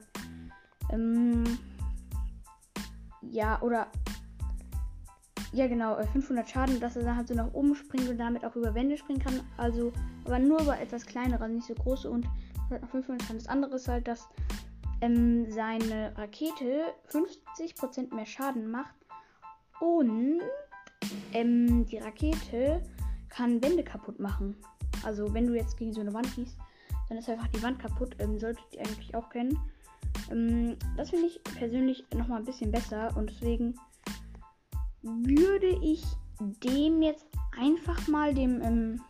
Ähm, 0.92 1.44
ja, 3.22 3.62
oder. 3.62 3.88
Ja, 5.52 5.68
genau, 5.68 5.96
500 6.12 6.46
äh, 6.46 6.50
Schaden, 6.50 6.80
dass 6.82 6.98
er 6.98 7.04
dann 7.04 7.16
halt 7.16 7.28
so 7.30 7.34
nach 7.34 7.54
oben 7.54 7.76
springt 7.76 8.10
und 8.10 8.18
damit 8.18 8.44
auch 8.44 8.56
über 8.56 8.74
Wände 8.74 8.98
springen 8.98 9.22
kann. 9.22 9.42
Also, 9.58 9.94
aber 10.26 10.40
nur 10.40 10.62
über 10.62 10.80
etwas 10.80 11.06
kleinere, 11.06 11.44
also 11.44 11.56
nicht 11.56 11.68
so 11.68 11.76
große 11.76 12.10
und 12.10 12.28
halt 12.70 12.82
noch 12.82 12.90
500 12.90 13.22
Schaden. 13.22 13.38
Das 13.38 13.48
andere 13.48 13.76
ist 13.76 13.88
halt, 13.88 14.08
dass 14.08 14.28
ähm, 15.02 15.50
seine 15.52 16.18
Rakete 16.18 16.94
50% 17.10 18.14
mehr 18.14 18.26
Schaden 18.26 18.70
macht 18.70 18.96
und 19.80 20.42
ähm, 21.34 21.86
die 21.86 21.98
Rakete 21.98 22.82
kann 23.30 23.62
Wände 23.62 23.84
kaputt 23.84 24.20
machen. 24.20 24.56
Also 25.04 25.34
wenn 25.34 25.48
du 25.48 25.56
jetzt 25.56 25.78
gegen 25.78 25.94
so 25.94 26.02
eine 26.02 26.14
Wand 26.14 26.28
schießt, 26.28 26.58
dann 27.10 27.18
ist 27.18 27.30
einfach 27.30 27.48
die 27.48 27.62
Wand 27.62 27.80
kaputt. 27.80 28.16
Ähm, 28.20 28.40
solltet 28.40 28.66
ihr 28.72 28.80
eigentlich 28.80 29.14
auch 29.16 29.30
kennen. 29.30 29.58
Ähm, 30.32 30.78
das 30.98 31.10
finde 31.10 31.28
ich 31.28 31.42
persönlich 31.58 32.04
nochmal 32.14 32.40
ein 32.40 32.46
bisschen 32.46 32.72
besser 32.72 33.16
und 33.16 33.30
deswegen 33.30 33.76
würde 35.02 35.68
ich 35.84 36.04
dem 36.40 37.02
jetzt 37.02 37.26
einfach 37.60 38.08
mal 38.08 38.34
dem, 38.34 38.62
ähm, 38.62 39.02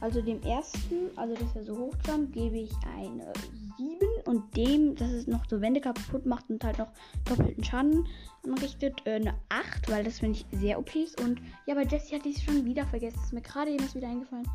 also 0.00 0.22
dem 0.22 0.42
ersten, 0.42 1.16
also 1.16 1.34
dass 1.34 1.56
er 1.56 1.64
so 1.64 1.76
hochjumpt, 1.76 2.32
gebe 2.32 2.58
ich 2.58 2.72
eine 2.96 3.32
7 3.76 3.98
und 4.26 4.56
dem, 4.56 4.94
dass 4.96 5.10
es 5.10 5.26
noch 5.26 5.44
so 5.48 5.60
Wände 5.60 5.80
kaputt 5.80 6.26
macht 6.26 6.48
und 6.50 6.62
halt 6.64 6.78
noch 6.78 6.92
doppelten 7.24 7.64
Schaden 7.64 8.06
anrichtet, 8.44 9.00
äh, 9.06 9.14
eine 9.14 9.34
8, 9.48 9.90
weil 9.90 10.04
das 10.04 10.18
finde 10.18 10.38
ich 10.38 10.58
sehr 10.58 10.78
OP 10.78 10.94
ist. 10.96 11.20
Und 11.20 11.40
ja, 11.66 11.74
bei 11.74 11.84
Jessie 11.84 12.16
hatte 12.16 12.28
ich 12.28 12.36
es 12.36 12.42
schon 12.42 12.64
wieder 12.64 12.86
vergessen. 12.86 13.18
Ist 13.22 13.32
mir 13.32 13.42
gerade 13.42 13.70
eben 13.70 13.94
wieder 13.94 14.08
eingefallen. 14.08 14.48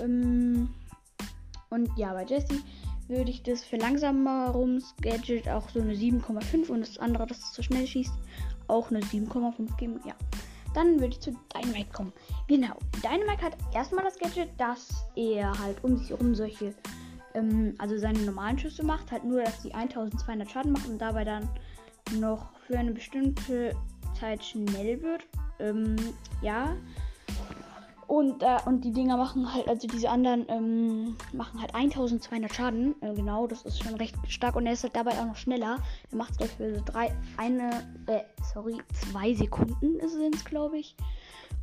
Ähm, 0.00 0.70
und 1.70 1.90
ja, 1.96 2.12
bei 2.12 2.24
Jesse 2.24 2.60
würde 3.08 3.30
ich 3.30 3.42
das 3.42 3.64
für 3.64 3.76
langsamerums 3.76 4.94
Gadget 5.02 5.48
auch 5.48 5.68
so 5.68 5.80
eine 5.80 5.94
7,5 5.94 6.68
und 6.68 6.80
das 6.80 6.98
andere, 6.98 7.26
das 7.26 7.52
zu 7.52 7.62
schnell 7.62 7.86
schießt, 7.86 8.12
auch 8.68 8.90
eine 8.90 9.00
7,5 9.00 9.76
geben. 9.76 10.00
Ja. 10.04 10.14
Dann 10.74 11.00
würde 11.00 11.14
ich 11.14 11.20
zu 11.20 11.32
Dynamite 11.52 11.92
kommen. 11.92 12.12
Genau. 12.46 12.76
Dynamite 13.02 13.42
hat 13.42 13.56
erstmal 13.74 14.04
das 14.04 14.18
Gadget, 14.18 14.48
dass 14.58 15.04
er 15.16 15.58
halt 15.58 15.82
um 15.82 15.96
sich 15.96 16.10
herum 16.10 16.34
solche, 16.34 16.74
ähm, 17.34 17.74
also 17.78 17.98
seine 17.98 18.18
normalen 18.20 18.58
Schüsse 18.58 18.84
macht. 18.84 19.10
Halt 19.10 19.24
nur, 19.24 19.42
dass 19.42 19.62
die 19.62 19.74
1200 19.74 20.50
Schaden 20.50 20.72
machen 20.72 20.92
und 20.92 20.98
dabei 20.98 21.24
dann 21.24 21.48
noch 22.18 22.50
für 22.66 22.78
eine 22.78 22.92
bestimmte 22.92 23.74
Zeit 24.18 24.44
schnell 24.44 25.00
wird. 25.02 25.26
Ähm, 25.58 25.96
ja. 26.42 26.76
Und, 28.06 28.42
äh, 28.42 28.58
und 28.66 28.84
die 28.84 28.90
Dinger 28.90 29.16
machen 29.16 29.54
halt, 29.54 29.68
also 29.68 29.86
diese 29.86 30.10
anderen 30.10 30.44
ähm, 30.48 31.16
machen 31.32 31.60
halt 31.60 31.72
1200 31.72 32.52
Schaden. 32.52 32.96
Äh, 33.02 33.14
genau, 33.14 33.46
das 33.46 33.62
ist 33.62 33.84
schon 33.84 33.94
recht 33.94 34.16
stark. 34.26 34.56
Und 34.56 34.66
er 34.66 34.72
ist 34.72 34.82
halt 34.82 34.96
dabei 34.96 35.12
auch 35.12 35.26
noch 35.26 35.36
schneller. 35.36 35.76
Er 36.10 36.16
macht 36.16 36.32
es 36.32 36.38
gleich 36.38 36.50
für 36.50 36.74
so 36.74 36.82
drei, 36.84 37.14
eine, 37.36 37.70
äh, 38.06 38.22
sorry, 38.52 38.78
zwei 38.92 39.32
Sekunden 39.34 40.00
sind 40.08 40.34
es, 40.34 40.44
glaube 40.44 40.78
ich. 40.78 40.96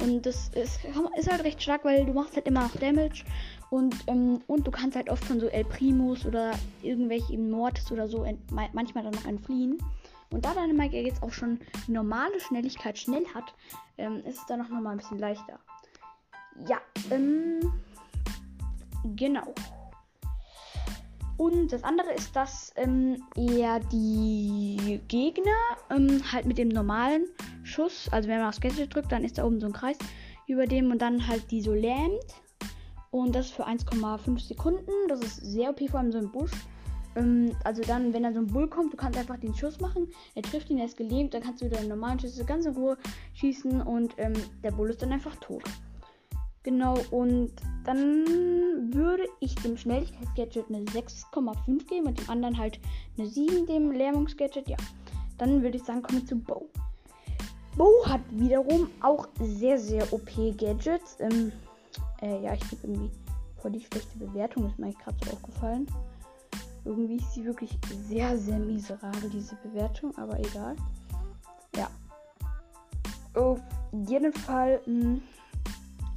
Und 0.02 0.26
das 0.26 0.50
ist, 0.50 0.80
ist 1.18 1.30
halt 1.30 1.44
recht 1.44 1.62
stark, 1.62 1.84
weil 1.84 2.06
du 2.06 2.14
machst 2.14 2.36
halt 2.36 2.48
immer 2.48 2.62
noch 2.62 2.76
Damage. 2.78 3.26
Und, 3.70 3.96
ähm, 4.08 4.42
und 4.48 4.66
du 4.66 4.72
kannst 4.72 4.96
halt 4.96 5.10
oft 5.10 5.24
von 5.26 5.40
so 5.40 5.48
El 5.48 5.66
Primus 5.66 6.26
oder 6.26 6.54
irgendwelche 6.82 7.34
im 7.34 7.50
Mortis 7.50 7.92
oder 7.92 8.08
so 8.08 8.26
manchmal 8.50 9.04
dann 9.04 9.14
noch 9.14 9.26
entfliehen. 9.26 9.78
Und 10.32 10.46
da 10.46 10.54
deine 10.54 10.74
Mike 10.74 10.98
jetzt 11.02 11.24
auch 11.24 11.32
schon 11.32 11.60
normale 11.88 12.40
Schnelligkeit 12.40 12.98
schnell 12.98 13.26
hat, 13.34 13.54
ähm, 13.98 14.18
ist 14.26 14.40
es 14.40 14.46
dann 14.46 14.62
auch 14.62 14.70
nochmal 14.70 14.94
ein 14.94 14.98
bisschen 14.98 15.20
leichter. 15.20 15.60
Ja, 16.68 16.80
ähm, 17.12 17.60
genau. 19.16 19.54
Und 21.38 21.72
das 21.72 21.84
andere 21.84 22.14
ist, 22.14 22.36
dass 22.36 22.74
ähm, 22.76 23.24
er 23.36 23.80
die 23.80 25.00
Gegner 25.08 25.52
ähm, 25.90 26.22
halt 26.32 26.46
mit 26.46 26.58
dem 26.58 26.70
normalen 26.70 27.26
Schuss, 27.64 28.10
also 28.12 28.28
wenn 28.28 28.40
man 28.40 28.50
aufs 28.50 28.60
Gadget 28.60 28.94
drückt, 28.94 29.12
dann 29.12 29.24
ist 29.24 29.38
da 29.38 29.46
oben 29.46 29.60
so 29.60 29.68
ein 29.68 29.74
Kreis 29.74 29.98
über 30.48 30.66
dem 30.66 30.92
und 30.92 31.00
dann 31.00 31.28
halt 31.28 31.52
die 31.52 31.62
so 31.62 31.74
lähmt. 31.74 32.26
Und 33.18 33.36
das 33.36 33.50
für 33.50 33.68
1,5 33.68 34.40
Sekunden. 34.40 34.92
Das 35.08 35.22
ist 35.22 35.38
sehr 35.38 35.72
OP, 35.72 35.90
vor 35.90 36.00
allem 36.00 36.12
so 36.12 36.20
ein 36.20 36.32
Busch. 36.32 36.52
Ähm, 37.16 37.56
also 37.64 37.82
dann, 37.82 38.14
wenn 38.14 38.24
da 38.24 38.32
so 38.32 38.40
ein 38.40 38.48
Bull 38.48 38.68
kommt, 38.68 38.94
du 38.94 38.98
kannst 38.98 39.18
einfach 39.18 39.38
den 39.38 39.56
Schuss 39.56 39.80
machen. 39.80 40.08
Er 40.36 40.44
trifft 40.44 40.70
ihn, 40.70 40.78
er 40.78 40.86
ist 40.86 40.98
gelähmt, 40.98 41.34
dann 41.34 41.42
kannst 41.42 41.62
du 41.62 41.66
wieder 41.66 41.80
einen 41.80 41.90
normalen 41.90 42.20
Schuss 42.20 42.40
ganz 42.46 42.66
in 42.66 42.76
Ruhe 42.76 42.98
schießen 43.34 43.82
und 43.82 44.14
ähm, 44.18 44.34
der 44.64 44.72
Bull 44.72 44.90
ist 44.90 45.02
dann 45.02 45.12
einfach 45.12 45.36
tot. 45.38 45.64
Genau, 46.64 46.96
und 47.12 47.52
dann 47.86 48.26
würde 48.94 49.24
ich 49.40 49.56
dem 49.56 49.78
Schnelligkeitsgadget 49.78 50.66
eine 50.70 50.84
6,5 50.84 51.88
geben 51.88 52.08
und 52.08 52.20
dem 52.20 52.30
anderen 52.30 52.58
halt 52.58 52.80
eine 53.18 53.28
7, 53.28 53.66
dem 53.66 53.92
Lähmungsgadget. 53.92 54.68
Ja, 54.68 54.78
dann 55.38 55.64
würde 55.64 55.78
ich 55.78 55.84
sagen, 55.84 56.02
kommen 56.02 56.22
wir 56.22 56.28
zu 56.28 56.36
Bow. 56.36 56.68
Bow 57.78 58.06
hat 58.06 58.22
wiederum 58.32 58.90
auch 59.02 59.28
sehr, 59.40 59.80
sehr 59.80 60.12
OP-Gadgets. 60.12 61.18
Ähm, 61.20 61.52
äh, 62.22 62.42
ja, 62.42 62.54
ich 62.54 62.70
gebe 62.70 62.88
irgendwie 62.88 63.12
voll 63.58 63.72
die 63.72 63.82
schlechte 63.82 64.18
Bewertung, 64.18 64.68
ist 64.68 64.80
mir 64.80 64.94
gerade 64.94 65.18
so 65.26 65.32
aufgefallen. 65.32 65.88
Irgendwie 66.86 67.18
ist 67.18 67.34
sie 67.34 67.44
wirklich 67.44 67.78
sehr, 68.08 68.38
sehr 68.38 68.60
miserabel, 68.60 69.30
diese 69.30 69.56
Bewertung, 69.56 70.18
aber 70.18 70.40
egal. 70.40 70.76
Ja. 71.76 71.90
Auf 73.34 73.60
jeden 73.92 74.34
Fall. 74.34 74.80
Mh, 74.86 75.04
hm, 75.04 75.22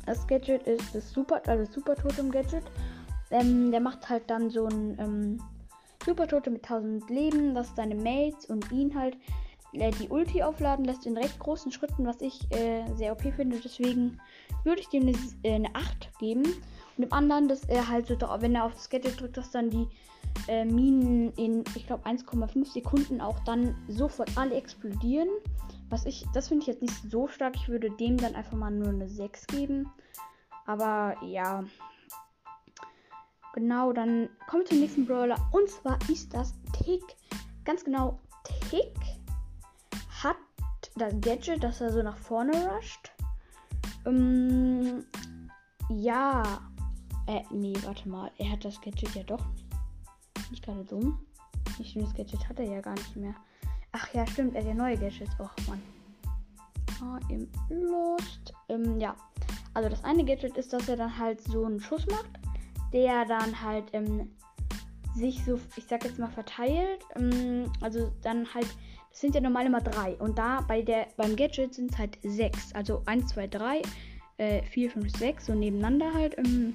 das 0.07 0.27
Gadget 0.27 0.63
ist 0.67 0.95
das 0.95 1.11
Super, 1.13 1.43
also 1.47 1.71
Super 1.71 1.95
Totem 1.95 2.31
Gadget. 2.31 2.65
Ähm, 3.31 3.71
der 3.71 3.81
macht 3.81 4.09
halt 4.09 4.29
dann 4.29 4.51
so 4.51 4.67
ein 4.67 4.99
ähm, 4.99 5.43
Super 6.05 6.27
Totem 6.27 6.55
mit 6.55 6.65
1000 6.65 7.09
Leben, 7.11 7.55
dass 7.55 7.75
seine 7.77 7.95
Mates 7.95 8.47
und 8.47 8.71
ihn 8.73 8.99
halt 8.99 9.17
äh, 9.73 9.91
die 9.93 10.09
Ulti 10.09 10.43
aufladen 10.43 10.85
lässt 10.85 11.07
in 11.07 11.17
recht 11.17 11.39
großen 11.39 11.71
Schritten, 11.71 12.07
was 12.07 12.21
ich 12.21 12.41
äh, 12.51 12.85
sehr 12.97 13.13
OP 13.13 13.23
finde. 13.35 13.61
Deswegen 13.63 14.21
würde 14.65 14.81
ich 14.81 14.89
dem 14.89 15.03
eine, 15.03 15.17
äh, 15.43 15.55
eine 15.55 15.75
8 15.75 16.19
geben. 16.19 16.43
Und 16.45 17.05
dem 17.05 17.13
anderen, 17.13 17.49
dass 17.49 17.65
er 17.65 17.89
halt 17.89 18.07
so, 18.07 18.15
wenn 18.15 18.55
er 18.55 18.65
auf 18.65 18.75
das 18.75 18.91
Gadget 18.91 19.21
drückt, 19.21 19.37
dass 19.37 19.51
dann 19.51 19.71
die 19.71 19.89
äh, 20.49 20.65
Minen 20.65 21.33
in, 21.35 21.65
ich 21.75 21.87
glaube, 21.87 22.07
1,5 22.07 22.73
Sekunden 22.73 23.21
auch 23.21 23.39
dann 23.41 23.75
sofort 23.89 24.37
alle 24.37 24.55
explodieren. 24.55 25.29
Was 25.89 26.07
ich, 26.07 26.25
das 26.35 26.49
finde 26.49 26.63
ich 26.63 26.69
jetzt 26.69 26.83
nicht 26.83 27.11
so 27.11 27.27
stark. 27.27 27.57
Ich 27.57 27.69
würde 27.69 27.91
dem 27.91 28.17
dann 28.17 28.35
einfach 28.35 28.57
mal 28.57 28.71
nur 28.71 28.89
eine 28.89 29.09
6 29.09 29.47
geben. 29.49 29.91
Aber 30.67 31.17
ja. 31.25 31.65
Genau, 33.55 33.93
dann 33.93 34.29
kommen 34.49 34.63
wir 34.63 34.69
zum 34.69 34.81
nächsten 34.81 35.07
Brawler. 35.07 35.37
Und 35.53 35.69
zwar 35.69 35.99
ist 36.09 36.33
das 36.33 36.55
Tick. 36.85 37.03
Ganz 37.65 37.85
genau, 37.85 38.21
Tick 38.71 38.95
hat 40.23 40.37
das 40.97 41.15
Gadget, 41.21 41.65
dass 41.65 41.81
er 41.81 41.93
so 41.93 42.03
nach 42.03 42.17
vorne 42.17 42.53
rusht. 42.69 43.11
Ähm, 44.07 45.05
ja. 45.89 46.61
Äh, 47.27 47.43
nee, 47.51 47.75
warte 47.85 48.09
mal. 48.09 48.31
Er 48.39 48.53
hat 48.53 48.65
das 48.65 48.81
Gadget 48.81 49.15
ja 49.15 49.23
doch 49.23 49.45
nicht 50.51 50.65
gerade 50.65 50.85
dumm. 50.85 51.19
Ich 51.79 51.93
finde, 51.93 52.09
das 52.09 52.17
Gadget 52.17 52.49
hat 52.49 52.59
er 52.59 52.67
ja 52.67 52.81
gar 52.81 52.95
nicht 52.95 53.17
mehr. 53.17 53.35
Ach 53.93 54.13
ja, 54.15 54.27
stimmt, 54.27 54.55
er 54.55 54.63
hat 54.63 54.69
ja 54.69 54.75
neue 54.75 54.97
Gadgets. 54.97 55.33
Och, 55.39 55.51
Mann. 55.69 55.81
Ah, 57.03 57.19
im 57.29 57.49
Lost. 57.69 58.53
Ähm, 58.69 59.01
ja. 59.01 59.17
Also 59.75 59.89
das 59.89 60.05
eine 60.05 60.25
Gadget 60.25 60.57
ist, 60.57 60.73
dass 60.73 60.89
er 60.89 60.97
dann 60.97 61.17
halt 61.17 61.41
so 61.41 61.65
einen 61.65 61.81
Schuss 61.81 62.07
macht, 62.07 62.31
der 62.93 63.25
dann 63.25 63.61
halt 63.63 63.85
ähm, 63.93 64.31
sich 65.15 65.45
so, 65.45 65.59
ich 65.77 65.85
sag 65.87 66.05
jetzt 66.05 66.19
mal, 66.19 66.31
verteilt. 66.31 67.05
Ähm, 67.17 67.73
also 67.81 68.13
dann 68.23 68.53
halt, 68.53 68.69
sind 69.13 69.35
ja 69.35 69.41
normal 69.41 69.67
immer 69.67 69.81
drei. 69.81 70.15
Und 70.15 70.39
da 70.39 70.61
bei 70.67 70.83
der, 70.83 71.07
beim 71.17 71.37
Gadget 71.37 71.75
sind 71.75 71.93
es 71.93 71.99
halt 71.99 72.19
sechs. 72.23 72.73
Also 72.75 73.03
1, 73.07 73.29
2, 73.29 73.47
3, 73.49 73.83
äh, 74.39 74.63
4, 74.63 74.91
5, 74.91 75.19
6, 75.19 75.47
so 75.47 75.55
nebeneinander 75.55 76.13
halt. 76.15 76.39
Ähm, 76.39 76.75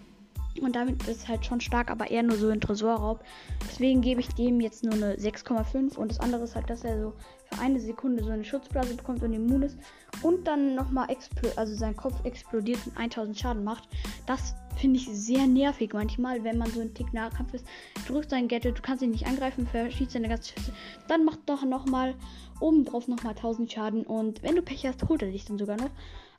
und 0.61 0.75
damit 0.75 1.01
ist 1.03 1.17
es 1.17 1.27
halt 1.27 1.45
schon 1.45 1.59
stark, 1.59 1.91
aber 1.91 2.09
eher 2.09 2.23
nur 2.23 2.37
so 2.37 2.49
ein 2.49 2.61
Tresorraub. 2.61 3.23
Deswegen 3.69 4.01
gebe 4.01 4.21
ich 4.21 4.29
dem 4.29 4.61
jetzt 4.61 4.83
nur 4.83 4.93
eine 4.93 5.15
6,5. 5.15 5.97
Und 5.97 6.11
das 6.11 6.19
andere 6.19 6.43
ist 6.43 6.55
halt, 6.55 6.69
dass 6.69 6.83
er 6.83 7.01
so 7.01 7.13
für 7.55 7.61
eine 7.61 7.79
Sekunde 7.79 8.23
so 8.23 8.31
eine 8.31 8.43
Schutzblase 8.43 8.95
bekommt 8.95 9.23
und 9.23 9.33
immun 9.33 9.63
ist. 9.63 9.77
Und 10.21 10.47
dann 10.47 10.75
nochmal 10.75 11.07
also 11.55 11.75
sein 11.75 11.95
Kopf 11.95 12.23
explodiert 12.23 12.79
und 12.85 12.97
1000 12.97 13.37
Schaden 13.37 13.63
macht. 13.63 13.87
Das 14.25 14.55
finde 14.77 14.97
ich 14.97 15.07
sehr 15.07 15.47
nervig 15.47 15.93
manchmal, 15.93 16.43
wenn 16.43 16.57
man 16.57 16.69
so 16.69 16.81
ein 16.81 16.93
Tick 16.93 17.13
Nahkampf 17.13 17.53
ist. 17.53 17.65
Drückt 18.07 18.29
sein 18.29 18.47
Gadget, 18.47 18.77
du 18.77 18.81
kannst 18.81 19.03
ihn 19.03 19.11
nicht 19.11 19.25
angreifen, 19.25 19.67
verschießt 19.67 20.11
seine 20.11 20.29
ganze 20.29 20.53
Schüsse. 20.53 20.73
Dann 21.07 21.23
macht 21.23 21.39
doch 21.45 21.63
nochmal 21.63 22.15
obendrauf 22.59 23.07
nochmal 23.07 23.35
1000 23.35 23.71
Schaden. 23.71 24.03
Und 24.03 24.43
wenn 24.43 24.55
du 24.55 24.61
Pech 24.61 24.85
hast, 24.85 25.07
holt 25.07 25.21
er 25.21 25.31
dich 25.31 25.45
dann 25.45 25.57
sogar 25.57 25.77
noch. 25.77 25.91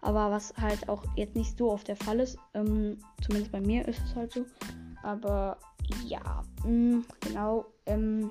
Aber 0.02 0.30
was 0.30 0.54
halt 0.61 0.88
auch 0.88 1.02
jetzt 1.16 1.35
nicht 1.35 1.56
so 1.56 1.73
oft 1.73 1.88
der 1.88 1.96
Fall 1.96 2.20
ist. 2.20 2.38
Ähm, 2.54 2.99
zumindest 3.23 3.52
bei 3.52 3.61
mir 3.61 3.87
ist 3.88 4.00
es 4.04 4.14
halt 4.14 4.32
so. 4.32 4.44
Aber 5.02 5.58
ja, 6.04 6.42
mh, 6.64 6.96
mm, 6.96 7.04
genau. 7.20 7.66
Ähm, 7.87 8.30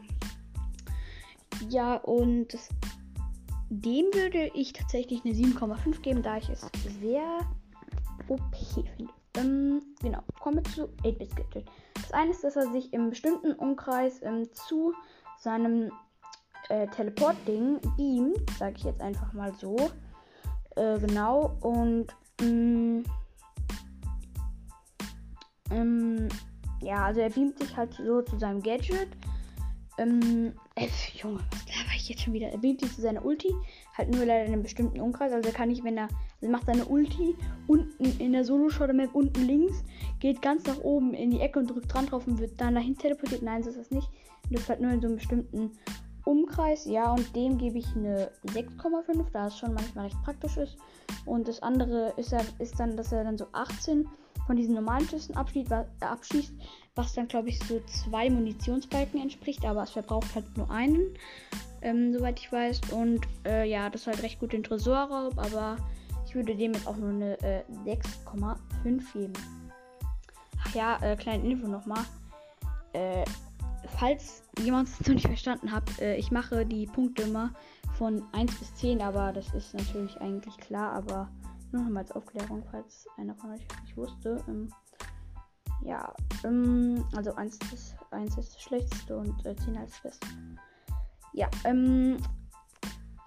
ja, 1.70 1.96
und 1.96 2.58
dem 3.70 4.06
würde 4.14 4.52
ich 4.54 4.74
tatsächlich 4.74 5.24
eine 5.26 5.34
7,5 5.34 6.02
geben, 6.02 6.22
da 6.22 6.38
ich 6.38 6.50
es 6.50 6.62
sehr 7.02 7.40
OP 8.28 8.56
finde. 8.96 9.14
Ähm, 9.38 9.82
genau, 10.02 10.22
kommen 10.40 10.58
wir 10.58 10.64
zu 10.72 10.88
8-Bit 11.04 11.36
Gadget. 11.36 11.66
Das 11.94 12.12
eine 12.12 12.32
ist, 12.32 12.44
dass 12.44 12.56
er 12.56 12.72
sich 12.72 12.94
im 12.94 13.10
bestimmten 13.10 13.54
Umkreis 13.54 14.22
ähm, 14.22 14.48
zu 14.54 14.94
seinem 15.40 15.92
äh, 16.70 16.88
Teleport-Ding 16.88 17.80
beamt, 17.98 18.50
sage 18.58 18.76
ich 18.78 18.84
jetzt 18.84 19.02
einfach 19.02 19.34
mal 19.34 19.54
so. 19.56 19.76
Äh, 20.76 21.00
genau, 21.00 21.58
und 21.62 22.08
mh, 22.42 22.48
mm, 22.48 23.04
ähm, 25.72 26.30
ja, 26.82 27.06
also 27.06 27.22
er 27.22 27.30
beamt 27.30 27.60
sich 27.60 27.76
halt 27.76 27.94
so 27.94 28.22
zu 28.22 28.38
seinem 28.38 28.62
Gadget. 28.62 29.10
Ähm, 29.98 30.54
äh, 30.75 30.88
Junge, 31.13 31.39
was 31.51 31.65
laber 31.67 31.96
ich 31.96 32.10
jetzt 32.10 32.22
schon 32.22 32.34
wieder? 32.34 32.50
Er 32.50 32.58
beamt 32.58 32.82
sich 32.82 32.94
zu 32.94 33.01
seiner 33.01 33.24
Ulti. 33.25 33.53
Halt 33.98 34.13
nur 34.13 34.25
leider 34.25 34.46
in 34.46 34.53
einem 34.53 34.63
bestimmten 34.63 35.00
Umkreis. 35.00 35.32
Also 35.32 35.50
er 35.50 35.55
kann 35.55 35.70
nicht, 35.70 35.84
wenn 35.84 35.98
er. 35.98 36.03
Also 36.03 36.17
er 36.41 36.50
macht 36.50 36.65
seine 36.65 36.86
Ulti 36.86 37.36
unten 37.67 38.20
in 38.20 38.34
der 38.34 38.44
Solo-Shot-Map 38.44 39.15
unten 39.15 39.46
links, 39.46 39.84
geht 40.20 40.41
ganz 40.41 40.65
nach 40.65 40.79
oben 40.79 41.13
in 41.13 41.32
die 41.32 41.39
Ecke 41.39 41.60
und 41.60 41.70
drückt 41.70 41.94
dran 41.94 42.08
drauf 42.08 42.27
und 42.27 42.39
wird 42.39 42.60
dann 42.60 42.75
dahin 42.75 42.98
teleportiert. 42.98 43.41
Nein, 43.41 43.63
so 43.63 43.70
ist 43.70 43.79
das 43.79 43.91
nicht. 43.91 44.10
Das 44.51 44.62
ist 44.62 44.70
halt 44.70 44.82
nur 44.82 44.91
in 44.91 45.01
so 45.01 45.08
einem 45.08 45.15
bestimmten 45.15 45.72
Umkreis, 46.25 46.86
ja, 46.86 47.12
und 47.12 47.36
dem 47.36 47.58
gebe 47.58 47.77
ich 47.77 47.96
eine 47.96 48.32
6,5, 48.48 49.27
da 49.32 49.48
es 49.48 49.58
schon 49.58 49.74
manchmal 49.74 50.05
recht 50.05 50.22
praktisch 50.24 50.58
ist. 50.58 50.77
Und 51.25 51.48
das 51.48 51.62
andere 51.62 52.13
ist, 52.17 52.34
er, 52.34 52.44
ist 52.60 52.79
dann, 52.79 52.98
dass 52.98 53.12
er 53.12 53.24
dann 53.24 53.38
so 53.38 53.46
18 53.53 54.08
von 54.46 54.56
diesen 54.56 54.75
normalen 54.75 55.08
Schüssen 55.08 55.36
abschießt, 55.36 55.70
was, 55.70 55.86
äh, 56.02 56.06
abschießt, 56.06 56.54
was 56.96 57.14
dann, 57.14 57.28
glaube 57.28 57.50
ich, 57.50 57.60
so 57.60 57.80
zwei 57.82 58.30
Munitionsbalken 58.30 59.22
entspricht, 59.22 59.66
aber 59.66 59.84
es 59.84 59.92
verbraucht 59.92 60.34
halt 60.36 60.58
nur 60.58 60.70
einen, 60.70 61.14
ähm, 61.82 62.14
soweit 62.14 62.40
ich 62.40 62.52
weiß. 62.52 62.82
Und 62.92 63.22
äh, 63.46 63.70
ja, 63.70 63.90
das 63.90 64.02
ist 64.02 64.08
halt 64.08 64.24
recht 64.24 64.40
gut 64.40 64.54
den 64.54 64.64
Tresorraub, 64.64 65.38
aber 65.38 65.78
ich 66.25 66.36
würde 66.36 66.56
dem 66.56 66.74
jetzt 66.74 66.88
auch 66.88 66.98
nur 66.98 67.10
eine 67.10 67.42
äh, 67.42 67.64
6,5 67.86 69.14
geben. 69.14 69.34
ja, 70.74 70.98
äh, 71.02 71.16
kleine 71.16 71.48
Info 71.50 71.68
nochmal. 71.68 72.04
Äh, 72.94 73.25
falls 73.98 74.44
jemand 74.60 74.88
es 74.88 75.00
noch 75.02 75.16
nicht 75.16 75.28
verstanden 75.28 75.72
hat, 75.72 76.00
äh, 76.00 76.16
ich 76.16 76.32
mache 76.32 76.66
die 76.66 76.86
Punkte 76.86 77.24
immer 77.24 77.52
von 77.98 78.24
1 78.34 78.56
bis 78.60 78.75
10, 78.75 79.02
aber 79.02 79.32
das 79.32 79.54
ist 79.54 79.74
natürlich 79.74 80.20
eigentlich 80.22 80.58
klar, 80.58 80.94
aber 80.94 81.30
nur 81.72 81.84
nochmal 81.84 82.04
als 82.04 82.12
Aufklärung, 82.12 82.64
falls 82.72 83.08
einer 83.18 83.36
von 83.36 83.52
euch 83.52 83.68
nicht 83.82 83.98
wusste. 83.98 84.44
Ähm, 84.48 84.70
ja, 85.82 86.14
ähm, 86.44 87.06
also 87.16 87.34
1 87.36 87.60
ist, 87.74 87.96
1 88.12 88.38
ist 88.38 88.56
das 88.56 88.62
schlechteste 88.62 89.18
und 89.18 89.46
äh, 89.46 89.56
10 89.56 89.78
als 89.78 90.00
beste. 90.02 90.28
Ja, 91.34 91.50
ähm, 91.66 92.18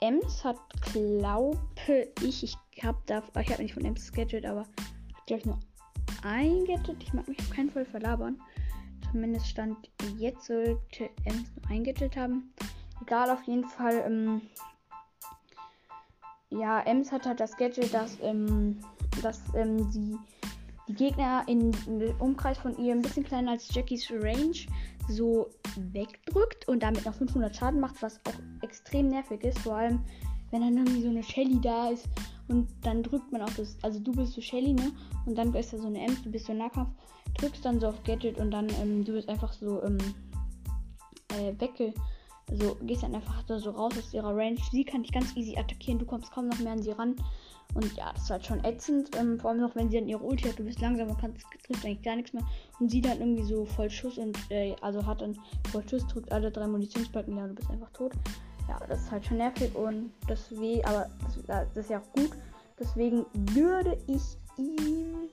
Ems 0.00 0.45
hat, 0.45 0.59
glaube 0.92 1.59
ich, 2.23 2.42
ich 2.45 2.57
habe 2.83 2.99
da, 3.07 3.23
ich 3.40 3.50
habe 3.50 3.62
nicht 3.62 3.75
von 3.75 3.85
Ems 3.85 4.12
Gadget, 4.12 4.47
aber 4.47 4.61
hat, 4.61 5.26
glaube 5.26 5.40
ich, 5.40 5.47
nur 5.47 5.59
ein 6.23 6.64
Gadget. 6.64 7.02
Ich 7.02 7.12
mag 7.12 7.26
mich 7.28 7.38
auf 7.40 7.50
keinen 7.50 7.71
Fall 7.71 7.85
verlabern. 7.85 8.40
Zumindest 9.11 9.49
stand 9.49 9.90
jetzt 10.16 10.47
sollte 10.47 11.11
Ems 11.25 11.50
nur 11.57 11.71
ein 11.71 11.85
Gadget 11.85 12.16
haben. 12.16 12.52
Egal, 13.02 13.30
auf 13.30 13.42
jeden 13.45 13.64
Fall, 13.64 14.04
ähm, 14.07 14.42
ja, 16.50 16.80
Ems 16.80 17.12
hat 17.12 17.26
halt 17.26 17.40
das 17.40 17.56
Gadget, 17.56 17.92
dass, 17.92 18.18
ähm, 18.22 18.78
dass 19.22 19.42
ähm, 19.54 19.90
sie 19.90 20.16
die 20.88 20.94
Gegner 20.94 21.44
in, 21.46 21.72
in 21.86 22.14
Umkreis 22.18 22.58
von 22.58 22.76
ihr 22.78 22.94
ein 22.94 23.02
bisschen 23.02 23.24
kleiner 23.24 23.52
als 23.52 23.72
Jackies 23.74 24.10
Range 24.10 24.56
so 25.08 25.50
wegdrückt 25.92 26.66
und 26.66 26.82
damit 26.82 27.04
noch 27.04 27.14
500 27.14 27.54
Schaden 27.54 27.80
macht, 27.80 28.00
was 28.02 28.18
auch 28.26 28.62
extrem 28.62 29.08
nervig 29.08 29.44
ist. 29.44 29.58
Vor 29.58 29.74
allem, 29.74 30.00
wenn 30.50 30.62
dann 30.62 30.76
irgendwie 30.76 31.02
so 31.02 31.10
eine 31.10 31.22
Shelly 31.22 31.60
da 31.60 31.90
ist 31.90 32.08
und 32.48 32.68
dann 32.82 33.02
drückt 33.02 33.30
man 33.30 33.42
auf 33.42 33.54
das, 33.56 33.76
also 33.82 34.00
du 34.00 34.12
bist 34.12 34.32
so 34.32 34.40
Shelly, 34.40 34.72
ne? 34.72 34.90
Und 35.26 35.36
dann 35.36 35.52
ist 35.54 35.72
da 35.72 35.78
so 35.78 35.86
eine 35.86 36.00
Ems, 36.00 36.22
du 36.22 36.30
bist 36.30 36.46
so 36.46 36.54
Nahkampf, 36.54 36.90
drückst 37.38 37.64
dann 37.64 37.80
so 37.80 37.88
auf 37.88 38.02
Gadget 38.04 38.38
und 38.38 38.50
dann, 38.50 38.68
ähm, 38.80 39.04
du 39.04 39.12
bist 39.12 39.28
einfach 39.28 39.52
so, 39.52 39.82
ähm, 39.82 39.98
äh, 41.28 41.52
wegge, 41.58 41.92
also 42.50 42.76
gehst 42.82 43.02
dann 43.02 43.14
einfach 43.14 43.44
so 43.46 43.70
raus 43.70 43.92
aus 43.98 44.14
ihrer 44.14 44.34
Range. 44.34 44.56
Sie 44.70 44.84
kann 44.84 45.02
dich 45.02 45.12
ganz 45.12 45.36
easy 45.36 45.56
attackieren, 45.56 45.98
du 45.98 46.06
kommst 46.06 46.30
kaum 46.32 46.48
noch 46.48 46.58
mehr 46.58 46.72
an 46.72 46.82
sie 46.82 46.92
ran. 46.92 47.16
Und 47.74 47.94
ja, 47.96 48.12
das 48.12 48.24
ist 48.24 48.30
halt 48.30 48.46
schon 48.46 48.64
ätzend. 48.64 49.14
Ähm, 49.16 49.38
vor 49.38 49.50
allem 49.50 49.60
noch, 49.60 49.76
wenn 49.76 49.90
sie 49.90 49.98
dann 49.98 50.08
ihre 50.08 50.22
Ulti 50.22 50.48
hat, 50.48 50.58
du 50.58 50.64
bist 50.64 50.80
langsam 50.80 51.10
und 51.10 51.20
kannst, 51.20 51.44
trifft 51.66 51.84
eigentlich 51.84 52.02
gar 52.02 52.16
nichts 52.16 52.32
mehr. 52.32 52.42
Und 52.80 52.90
sie 52.90 53.00
dann 53.00 53.20
irgendwie 53.20 53.42
so 53.42 53.66
voll 53.66 53.90
Schuss 53.90 54.16
und, 54.18 54.38
äh, 54.50 54.74
also 54.80 55.04
hat 55.04 55.20
dann 55.20 55.38
voll 55.70 55.86
Schuss, 55.88 56.06
drückt 56.06 56.32
alle 56.32 56.50
drei 56.50 56.66
Munitionsbalken, 56.66 57.36
ja, 57.36 57.46
du 57.46 57.54
bist 57.54 57.70
einfach 57.70 57.90
tot. 57.90 58.12
Ja, 58.68 58.80
das 58.88 59.02
ist 59.02 59.10
halt 59.10 59.24
schon 59.24 59.38
nervig 59.38 59.74
und 59.74 60.12
deswegen, 60.28 60.84
aber 60.84 61.08
das, 61.46 61.68
das 61.74 61.84
ist 61.84 61.90
ja 61.90 62.00
auch 62.00 62.12
gut. 62.12 62.30
Deswegen 62.78 63.24
würde 63.32 63.98
ich 64.06 64.22
ihm 64.56 65.28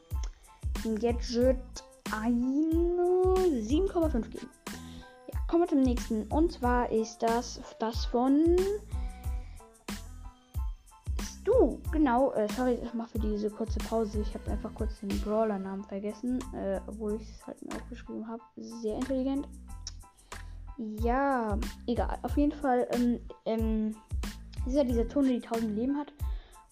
Gadget 0.99 1.57
eine 2.11 3.35
7,5 3.61 4.29
geben. 4.29 4.49
Kommen 5.47 5.63
wir 5.63 5.67
zum 5.67 5.81
nächsten. 5.81 6.23
Und 6.27 6.51
zwar 6.51 6.91
ist 6.91 7.19
das 7.19 7.61
das 7.79 8.05
von 8.05 8.55
Du, 11.45 11.79
genau, 11.91 12.33
äh, 12.33 12.47
sorry 12.57 12.79
mal 12.95 13.05
für 13.05 13.19
diese 13.19 13.51
kurze 13.51 13.77
Pause. 13.77 14.19
Ich 14.19 14.33
habe 14.33 14.49
einfach 14.49 14.73
kurz 14.73 14.99
den 14.99 15.21
Brawler-Namen 15.21 15.83
vergessen, 15.83 16.39
äh, 16.55 16.79
obwohl 16.87 17.21
ich 17.21 17.29
es 17.29 17.45
halt 17.45 17.61
mir 17.61 17.75
aufgeschrieben 17.75 18.27
habe. 18.27 18.41
Sehr 18.57 18.95
intelligent. 18.95 19.47
Ja, 21.01 21.57
egal. 21.85 22.17
Auf 22.23 22.35
jeden 22.35 22.51
Fall, 22.51 22.87
ähm, 22.91 23.19
ähm, 23.45 23.95
ist 24.65 24.73
ja 24.73 24.83
dieser 24.83 25.07
Tunnel, 25.07 25.39
die 25.39 25.47
1000 25.47 25.75
Leben 25.75 25.95
hat. 25.95 26.11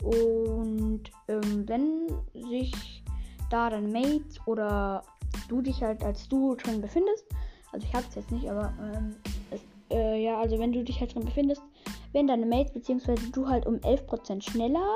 Und 0.01 1.03
ähm, 1.27 1.67
wenn 1.67 2.07
sich 2.33 3.03
da 3.51 3.69
dann 3.69 3.91
Mates 3.91 4.39
oder 4.47 5.03
du 5.47 5.61
dich 5.61 5.83
halt 5.83 6.03
als 6.03 6.27
du 6.27 6.57
schon 6.57 6.81
befindest, 6.81 7.25
also 7.73 7.85
ich 7.85 7.93
hab's 7.93 8.15
jetzt 8.15 8.31
nicht, 8.31 8.49
aber 8.49 8.71
ähm, 8.79 9.15
es, 9.51 9.61
äh, 9.89 10.23
ja, 10.23 10.39
also 10.39 10.59
wenn 10.59 10.71
du 10.71 10.83
dich 10.83 10.99
halt 10.99 11.11
schon 11.11 11.25
befindest, 11.25 11.61
werden 12.13 12.27
deine 12.27 12.45
Mates 12.45 12.71
bzw. 12.71 13.15
du 13.31 13.47
halt 13.47 13.65
um 13.65 13.75
11% 13.75 14.41
schneller. 14.41 14.95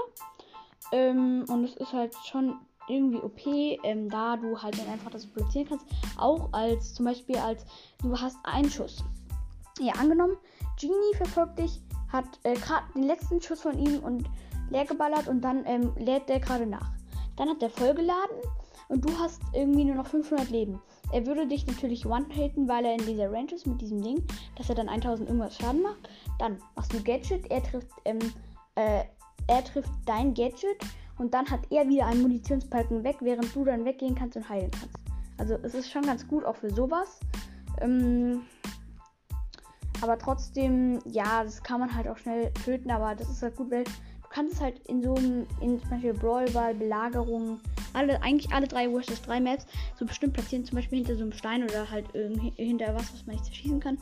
Ähm, 0.92 1.46
und 1.50 1.66
es 1.66 1.76
ist 1.76 1.92
halt 1.92 2.16
schon 2.26 2.56
irgendwie 2.88 3.18
OP, 3.18 3.46
ähm, 3.84 4.10
da 4.10 4.38
du 4.38 4.62
halt 4.62 4.80
dann 4.80 4.88
einfach 4.88 5.12
das 5.12 5.26
platzieren 5.26 5.68
kannst. 5.68 5.86
Auch 6.18 6.50
als 6.54 6.94
zum 6.94 7.06
Beispiel 7.06 7.38
als 7.38 7.66
du 8.02 8.18
hast 8.18 8.38
einen 8.44 8.70
Schuss. 8.70 9.04
Ja, 9.80 9.94
angenommen, 9.94 10.38
Genie 10.80 11.16
verfolgt 11.18 11.60
dich, 11.60 11.82
hat 12.12 12.26
äh, 12.44 12.54
gerade 12.54 12.86
den 12.96 13.04
letzten 13.04 13.42
Schuss 13.42 13.62
von 13.62 13.78
ihm 13.78 14.00
und 14.00 14.30
leer 14.70 14.86
geballert 14.86 15.28
und 15.28 15.42
dann 15.42 15.66
ähm, 15.66 15.92
lädt 15.98 16.30
der 16.30 16.40
gerade 16.40 16.66
nach. 16.66 16.92
Dann 17.36 17.50
hat 17.50 17.62
der 17.62 17.70
vollgeladen 17.70 18.38
und 18.88 19.04
du 19.04 19.20
hast 19.20 19.42
irgendwie 19.54 19.84
nur 19.84 19.96
noch 19.96 20.08
500 20.08 20.50
Leben. 20.50 20.80
Er 21.12 21.26
würde 21.26 21.48
dich 21.48 21.66
natürlich 21.66 22.06
one-hitten, 22.06 22.68
weil 22.68 22.86
er 22.86 22.94
in 22.94 23.06
dieser 23.06 23.32
Range 23.32 23.54
ist 23.54 23.66
mit 23.66 23.82
diesem 23.82 24.02
Ding, 24.02 24.24
dass 24.56 24.70
er 24.70 24.76
dann 24.76 24.90
1000 24.90 25.30
irgendwas 25.30 25.56
Schaden 25.56 25.82
macht. 25.82 26.10
Dann 26.40 26.58
machst 26.76 26.94
du 26.94 27.02
Gadget, 27.02 27.50
er 27.50 27.64
trifft, 27.64 27.92
ähm, 28.06 28.20
äh, 28.76 29.04
er 29.48 29.64
trifft 29.64 29.92
dein 30.06 30.34
Gadget 30.34 30.78
und 31.18 31.34
dann 31.34 31.50
hat 31.50 31.62
er 31.70 31.88
wieder 31.88 32.06
einen 32.08 32.22
Munitionspalken 32.22 33.04
weg, 33.04 33.18
während 33.22 33.56
du 33.56 33.64
dann 33.64 33.86
weggehen 33.86 34.16
kannst 34.16 34.36
und 34.36 34.48
heilen 34.50 34.72
kannst. 34.72 34.98
Also 35.38 35.56
es 35.64 35.74
ist 35.74 35.90
schon 35.90 36.04
ganz 36.04 36.28
gut 36.28 36.44
auch 36.44 36.56
für 36.56 36.74
sowas. 36.74 37.20
Ähm, 37.80 38.42
aber 40.02 40.18
trotzdem, 40.18 41.00
ja, 41.06 41.44
das 41.44 41.64
kann 41.64 41.80
man 41.80 41.96
halt 41.96 42.08
auch 42.08 42.18
schnell 42.18 42.52
töten, 42.66 42.92
aber 42.92 43.16
das 43.16 43.30
ist 43.30 43.42
halt 43.42 43.56
gut, 43.56 43.72
weil 43.72 43.84
kannst 44.38 44.62
halt 44.62 44.80
in 44.88 45.02
so 45.02 45.16
einem, 45.16 45.48
in 45.62 45.80
zum 45.80 45.90
Beispiel 45.90 46.14
Brawlball, 46.14 46.76
Belagerungen, 46.76 47.60
alle, 47.94 48.22
eigentlich 48.22 48.54
alle 48.54 48.68
drei 48.68 48.88
vs 48.88 49.24
3 49.24 49.40
Maps 49.40 49.66
so 49.98 50.06
bestimmt 50.06 50.34
platzieren, 50.34 50.64
zum 50.64 50.76
Beispiel 50.76 51.00
hinter 51.00 51.16
so 51.16 51.24
einem 51.24 51.32
Stein 51.32 51.64
oder 51.64 51.90
halt 51.90 52.06
ähm, 52.14 52.40
hinter 52.56 52.94
was, 52.94 53.12
was 53.14 53.26
man 53.26 53.36
nicht 53.36 53.46
zerschießen 53.46 53.80
kann. 53.80 53.98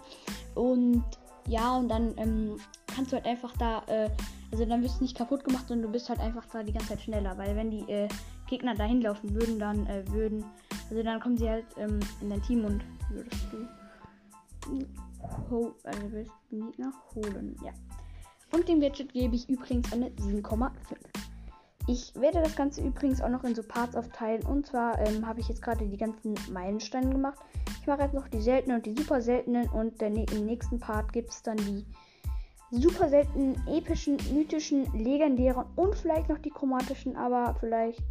Und 0.54 1.06
ja, 1.48 1.78
und 1.78 1.88
dann 1.88 2.14
ähm, 2.18 2.58
kannst 2.94 3.14
du 3.14 3.16
halt 3.16 3.26
einfach 3.26 3.54
da, 3.58 3.84
äh, 3.88 4.10
also 4.52 4.66
dann 4.66 4.84
wirst 4.84 5.00
du 5.00 5.04
nicht 5.06 5.16
kaputt 5.16 5.46
gemacht, 5.46 5.70
sondern 5.70 5.88
du 5.88 5.94
bist 5.94 6.10
halt 6.10 6.20
einfach 6.20 6.46
da 6.52 6.64
die 6.64 6.74
ganze 6.74 6.90
Zeit 6.90 7.02
schneller, 7.02 7.38
weil 7.38 7.56
wenn 7.56 7.72
die 7.72 7.90
äh, 7.90 8.10
Gegner 8.50 8.76
dahin 8.76 9.02
laufen 9.02 9.34
würden, 9.34 9.58
dann 9.58 9.88
äh, 9.88 10.04
würden, 10.10 10.44
also 10.90 11.02
dann 11.02 11.22
kommen 11.22 11.38
sie 11.38 11.50
halt 11.50 11.66
ähm, 11.78 12.02
in 12.20 12.30
dein 12.30 12.42
Team 12.42 12.66
und 12.66 12.84
würdest 13.10 13.48
du 13.52 14.86
ho 15.50 15.74
also 15.84 16.12
willst 16.12 16.32
den 16.52 16.66
Gegner 16.72 16.92
holen, 17.14 17.56
ja. 17.64 17.72
Und 18.56 18.70
dem 18.70 18.80
Gadget 18.80 19.12
gebe 19.12 19.36
ich 19.36 19.50
übrigens 19.50 19.92
eine 19.92 20.12
7,5. 20.12 20.72
Ich 21.88 22.16
werde 22.16 22.42
das 22.42 22.56
Ganze 22.56 22.82
übrigens 22.82 23.20
auch 23.20 23.28
noch 23.28 23.44
in 23.44 23.54
so 23.54 23.62
Parts 23.62 23.98
aufteilen. 23.98 24.46
Und 24.46 24.66
zwar 24.68 24.98
ähm, 25.00 25.28
habe 25.28 25.42
ich 25.42 25.50
jetzt 25.50 25.62
gerade 25.62 25.86
die 25.86 25.98
ganzen 25.98 26.36
Meilensteine 26.54 27.10
gemacht. 27.10 27.38
Ich 27.82 27.86
mache 27.86 28.04
jetzt 28.04 28.14
noch 28.14 28.30
die 28.30 28.40
seltenen 28.40 28.78
und 28.78 28.86
die 28.86 28.96
super 28.96 29.22
seltenen. 29.22 29.68
Und 29.68 30.00
der, 30.00 30.08
im 30.08 30.46
nächsten 30.46 30.80
Part 30.80 31.12
gibt 31.12 31.32
es 31.32 31.44
dann 31.44 31.58
die 31.58 31.86
super 32.72 33.10
seltenen, 33.10 33.62
epischen, 33.68 34.16
mythischen, 34.34 34.86
legendären 34.94 35.66
und 35.76 35.94
vielleicht 35.94 36.30
noch 36.30 36.40
die 36.40 36.50
chromatischen, 36.50 37.18
aber 37.18 37.56
vielleicht 37.60 38.04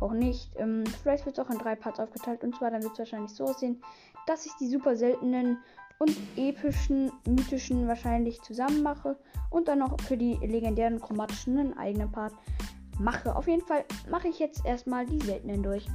auch 0.00 0.12
nicht. 0.12 0.50
Ähm, 0.56 0.84
vielleicht 1.02 1.26
wird 1.26 1.36
es 1.36 1.44
auch 1.44 1.50
in 1.50 1.58
drei 1.58 1.74
Parts 1.76 2.00
aufgeteilt. 2.00 2.42
Und 2.42 2.56
zwar 2.56 2.70
dann 2.70 2.82
wird 2.82 2.94
es 2.94 2.98
wahrscheinlich 3.00 3.32
so 3.32 3.44
aussehen, 3.44 3.82
dass 4.26 4.46
ich 4.46 4.52
die 4.58 4.68
super 4.68 4.96
seltenen 4.96 5.58
und 6.00 6.16
epischen, 6.36 7.12
mythischen 7.26 7.86
wahrscheinlich 7.86 8.40
zusammen 8.42 8.82
mache. 8.82 9.16
Und 9.50 9.68
dann 9.68 9.80
noch 9.80 10.00
für 10.00 10.16
die 10.16 10.34
legendären 10.42 11.00
chromatischen 11.00 11.58
einen 11.58 11.78
eigenen 11.78 12.10
Part 12.10 12.32
mache. 12.98 13.36
Auf 13.36 13.46
jeden 13.46 13.64
Fall 13.66 13.84
mache 14.10 14.28
ich 14.28 14.38
jetzt 14.38 14.64
erstmal 14.64 15.06
die 15.06 15.20
seltenen 15.20 15.62
durch. 15.62 15.86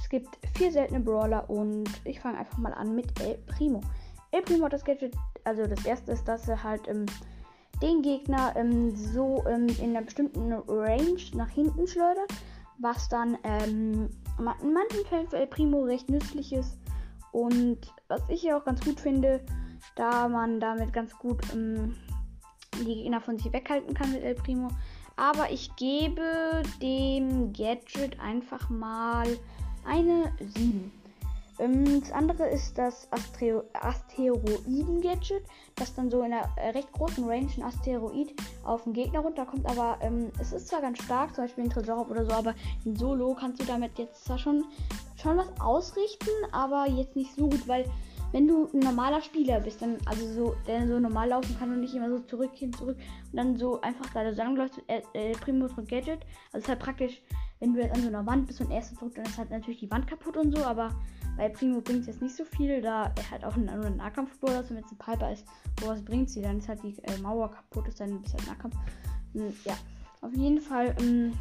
Es 0.00 0.08
gibt 0.08 0.38
vier 0.56 0.72
seltene 0.72 1.00
Brawler 1.00 1.48
und 1.48 1.88
ich 2.04 2.20
fange 2.20 2.38
einfach 2.38 2.58
mal 2.58 2.74
an 2.74 2.94
mit 2.94 3.20
El 3.20 3.38
Primo. 3.46 3.80
El 4.32 4.42
Primo 4.42 4.64
hat 4.64 4.72
das 4.72 4.84
Gadget, 4.84 5.14
also 5.44 5.66
das 5.66 5.84
erste 5.84 6.12
ist, 6.12 6.26
dass 6.26 6.48
er 6.48 6.62
halt 6.62 6.88
ähm, 6.88 7.06
den 7.80 8.02
Gegner 8.02 8.54
ähm, 8.56 8.94
so 8.94 9.44
ähm, 9.48 9.66
in 9.80 9.90
einer 9.90 10.02
bestimmten 10.02 10.52
Range 10.52 11.20
nach 11.34 11.48
hinten 11.50 11.86
schleudert, 11.86 12.32
was 12.78 13.08
dann 13.08 13.38
ähm, 13.44 14.10
in 14.38 14.72
manchen 14.72 15.04
Fällen 15.08 15.28
für 15.28 15.38
El 15.38 15.46
Primo 15.46 15.84
recht 15.84 16.10
nützlich 16.10 16.52
ist. 16.52 16.76
Und 17.34 17.78
was 18.06 18.22
ich 18.28 18.42
hier 18.42 18.56
auch 18.56 18.64
ganz 18.64 18.80
gut 18.80 19.00
finde, 19.00 19.40
da 19.96 20.28
man 20.28 20.60
damit 20.60 20.92
ganz 20.92 21.18
gut 21.18 21.42
ähm, 21.52 21.96
die 22.78 22.84
Gegner 22.84 23.20
von 23.20 23.36
sich 23.36 23.52
weghalten 23.52 23.92
kann 23.92 24.12
mit 24.12 24.22
El 24.22 24.36
Primo, 24.36 24.68
aber 25.16 25.50
ich 25.50 25.74
gebe 25.74 26.62
dem 26.80 27.52
Gadget 27.52 28.20
einfach 28.20 28.70
mal 28.70 29.26
eine 29.84 30.32
7. 30.38 30.92
Ähm, 31.58 32.00
das 32.00 32.12
andere 32.12 32.48
ist 32.48 32.78
das 32.78 33.08
Asteroiden-Gadget, 33.10 35.42
das 35.74 35.92
dann 35.94 36.12
so 36.12 36.22
in 36.22 36.32
einer 36.32 36.48
äh, 36.56 36.70
recht 36.70 36.92
großen 36.92 37.24
Range 37.24 37.50
ein 37.56 37.64
Asteroid 37.64 38.32
auf 38.64 38.84
den 38.84 38.92
Gegner 38.92 39.18
runterkommt. 39.20 39.66
Aber 39.66 39.98
ähm, 40.00 40.30
es 40.40 40.52
ist 40.52 40.68
zwar 40.68 40.80
ganz 40.80 41.02
stark, 41.02 41.34
zum 41.34 41.42
Beispiel 41.44 41.64
in 41.64 41.70
Tresor 41.70 42.08
oder 42.08 42.24
so, 42.24 42.30
aber 42.32 42.54
in 42.84 42.94
Solo 42.96 43.34
kannst 43.34 43.60
du 43.60 43.66
damit 43.66 43.98
jetzt 43.98 44.24
zwar 44.24 44.38
schon, 44.38 44.64
schon 45.24 45.38
was 45.38 45.60
ausrichten, 45.60 46.30
aber 46.52 46.86
jetzt 46.88 47.16
nicht 47.16 47.34
so 47.34 47.48
gut, 47.48 47.66
weil 47.66 47.86
wenn 48.32 48.46
du 48.46 48.68
ein 48.74 48.80
normaler 48.80 49.22
Spieler 49.22 49.60
bist, 49.60 49.80
dann 49.80 49.96
also 50.06 50.26
so, 50.32 50.56
der 50.66 50.86
so 50.86 50.98
normal 50.98 51.28
laufen 51.28 51.56
kann 51.58 51.70
und 51.72 51.80
nicht 51.80 51.94
immer 51.94 52.10
so 52.10 52.18
zurück 52.18 52.50
hin 52.54 52.72
zurück 52.72 52.98
und 53.30 53.36
dann 53.36 53.56
so 53.56 53.80
einfach 53.80 54.06
da 54.12 54.28
zusammenläuft, 54.28 54.82
äh, 54.88 55.02
äh, 55.14 55.32
Primo 55.32 55.66
und 55.76 55.88
Gadget. 55.88 56.20
Also 56.52 56.58
es 56.58 56.62
ist 56.64 56.68
halt 56.68 56.80
praktisch, 56.80 57.22
wenn 57.60 57.72
du 57.72 57.80
jetzt 57.80 57.94
an 57.94 58.02
so 58.02 58.08
einer 58.08 58.26
Wand 58.26 58.46
bist 58.46 58.60
und 58.60 58.70
erst 58.70 58.96
zurück, 58.96 59.14
dann 59.14 59.24
ist 59.24 59.38
halt 59.38 59.50
natürlich 59.50 59.80
die 59.80 59.90
Wand 59.90 60.06
kaputt 60.06 60.36
und 60.36 60.54
so, 60.54 60.62
aber 60.64 60.90
bei 61.36 61.48
Primo 61.48 61.80
bringt 61.80 62.00
es 62.00 62.06
jetzt 62.06 62.22
nicht 62.22 62.36
so 62.36 62.44
viel, 62.44 62.82
da 62.82 63.12
er 63.16 63.30
halt 63.30 63.44
auch 63.44 63.54
einen 63.54 63.68
anderen 63.68 63.96
Nahkampfbrawler 63.96 64.60
ist 64.60 64.70
und 64.70 64.76
wenn 64.76 64.84
es 64.84 64.92
ein 64.92 64.98
Piper 64.98 65.32
ist, 65.32 65.46
wo 65.80 65.88
was 65.88 66.04
bringt 66.04 66.28
sie, 66.28 66.42
dann 66.42 66.58
ist 66.58 66.68
halt 66.68 66.82
die 66.82 66.96
äh, 67.04 67.18
Mauer 67.22 67.50
kaputt, 67.50 67.88
ist 67.88 68.00
dann 68.00 68.22
ist 68.24 68.34
halt 68.34 68.46
Nahkampf. 68.46 68.74
Und, 69.32 69.42
hm, 69.42 69.54
ja, 69.64 69.74
auf 70.20 70.34
jeden 70.34 70.60
Fall, 70.60 70.94
ähm, 71.00 71.32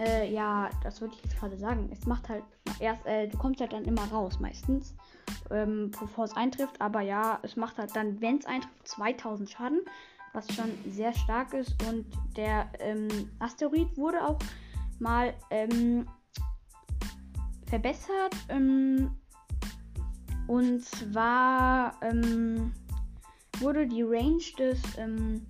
äh, 0.00 0.32
ja, 0.32 0.70
das 0.82 1.00
würde 1.00 1.14
ich 1.14 1.22
jetzt 1.22 1.38
gerade 1.38 1.56
sagen. 1.56 1.88
Es 1.92 2.06
macht 2.06 2.28
halt 2.28 2.44
erst, 2.78 3.04
äh, 3.06 3.28
du 3.28 3.36
kommst 3.36 3.60
halt 3.60 3.72
dann 3.72 3.84
immer 3.84 4.04
raus 4.10 4.40
meistens, 4.40 4.94
ähm, 5.50 5.90
bevor 5.98 6.24
es 6.24 6.36
eintrifft. 6.36 6.80
Aber 6.80 7.00
ja, 7.00 7.38
es 7.42 7.56
macht 7.56 7.78
halt 7.78 7.94
dann, 7.94 8.20
wenn 8.20 8.38
es 8.38 8.46
eintrifft, 8.46 8.88
2000 8.88 9.50
Schaden, 9.50 9.80
was 10.32 10.52
schon 10.54 10.70
sehr 10.86 11.12
stark 11.12 11.52
ist. 11.52 11.74
Und 11.88 12.06
der 12.36 12.70
ähm, 12.78 13.08
Asteroid 13.38 13.96
wurde 13.96 14.26
auch 14.26 14.38
mal 14.98 15.34
ähm, 15.50 16.06
verbessert. 17.66 18.34
Ähm, 18.48 19.10
und 20.46 20.84
zwar 20.84 21.94
ähm, 22.02 22.72
wurde 23.60 23.86
die 23.86 24.02
Range 24.02 24.42
des, 24.58 24.80
ähm, 24.96 25.46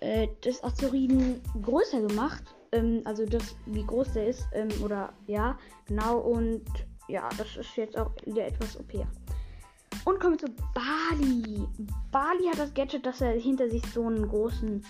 äh, 0.00 0.28
des 0.44 0.62
Asteroiden 0.62 1.42
größer 1.60 2.00
gemacht. 2.00 2.53
Ähm, 2.74 3.02
also 3.04 3.24
das, 3.24 3.56
wie 3.66 3.84
groß 3.84 4.12
der 4.12 4.28
ist. 4.28 4.46
Ähm, 4.52 4.68
oder 4.82 5.12
ja, 5.26 5.58
genau. 5.86 6.18
Und 6.18 6.64
ja, 7.08 7.28
das 7.38 7.56
ist 7.56 7.76
jetzt 7.76 7.96
auch 7.98 8.10
wieder 8.24 8.46
etwas 8.46 8.78
OP. 8.78 8.92
Und 10.04 10.20
kommen 10.20 10.38
wir 10.38 10.46
zu 10.46 10.52
Bali. 10.74 11.66
Bali 12.10 12.44
hat 12.50 12.58
das 12.58 12.74
Gadget, 12.74 13.06
dass 13.06 13.20
er 13.20 13.32
hinter 13.32 13.70
sich 13.70 13.82
so 13.86 14.06
einen 14.06 14.28
großen, 14.28 14.84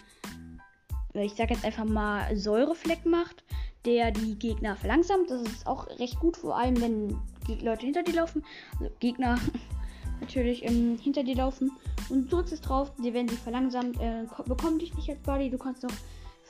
ich 1.14 1.35
sag 1.35 1.51
jetzt 1.51 1.64
einfach 1.64 1.85
mal, 1.85 2.35
Säurefleck 2.37 3.07
macht 3.07 3.44
der 3.85 4.11
die 4.11 4.38
Gegner 4.38 4.77
verlangsamt. 4.77 5.31
Das 5.31 5.42
ist 5.42 5.66
auch 5.66 5.87
recht 5.99 6.18
gut, 6.18 6.37
vor 6.37 6.57
allem 6.57 6.81
wenn 6.81 7.18
Leute 7.62 7.85
hinter 7.85 8.03
dir 8.03 8.14
laufen. 8.14 8.42
Also 8.81 8.92
Gegner 9.01 9.38
natürlich 10.20 10.64
ähm, 10.64 10.99
hinter 11.01 11.23
dir 11.23 11.37
laufen. 11.37 11.73
Und 12.09 12.33
drückst 12.33 12.53
es 12.53 12.61
drauf, 12.61 12.92
die 13.03 13.14
werden 13.14 13.29
sie 13.29 13.37
verlangsamt, 13.37 14.01
äh, 14.01 14.25
bekommen 14.47 14.79
dich 14.79 14.94
nicht 14.94 15.09
als 15.09 15.20
Body. 15.20 15.51
Du 15.51 15.59
kannst 15.59 15.83
noch 15.83 15.94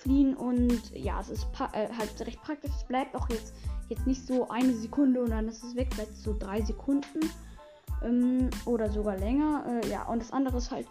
fliehen 0.04 0.36
und 0.36 0.94
ja, 0.94 1.18
es 1.20 1.30
ist 1.30 1.46
äh, 1.72 1.88
halt 1.88 2.20
recht 2.20 2.40
praktisch. 2.42 2.70
Es 2.76 2.84
bleibt 2.84 3.16
auch 3.16 3.28
jetzt, 3.30 3.54
jetzt 3.88 4.06
nicht 4.06 4.24
so 4.24 4.48
eine 4.48 4.72
Sekunde 4.72 5.22
und 5.22 5.30
dann 5.30 5.48
ist 5.48 5.64
es 5.64 5.74
weg, 5.74 5.88
vielleicht 5.92 6.16
so 6.16 6.36
drei 6.38 6.60
Sekunden 6.60 7.20
ähm, 8.04 8.50
oder 8.66 8.90
sogar 8.90 9.16
länger. 9.16 9.64
Äh, 9.66 9.88
ja, 9.90 10.04
und 10.04 10.20
das 10.20 10.30
andere 10.32 10.58
ist 10.58 10.70
halt, 10.70 10.86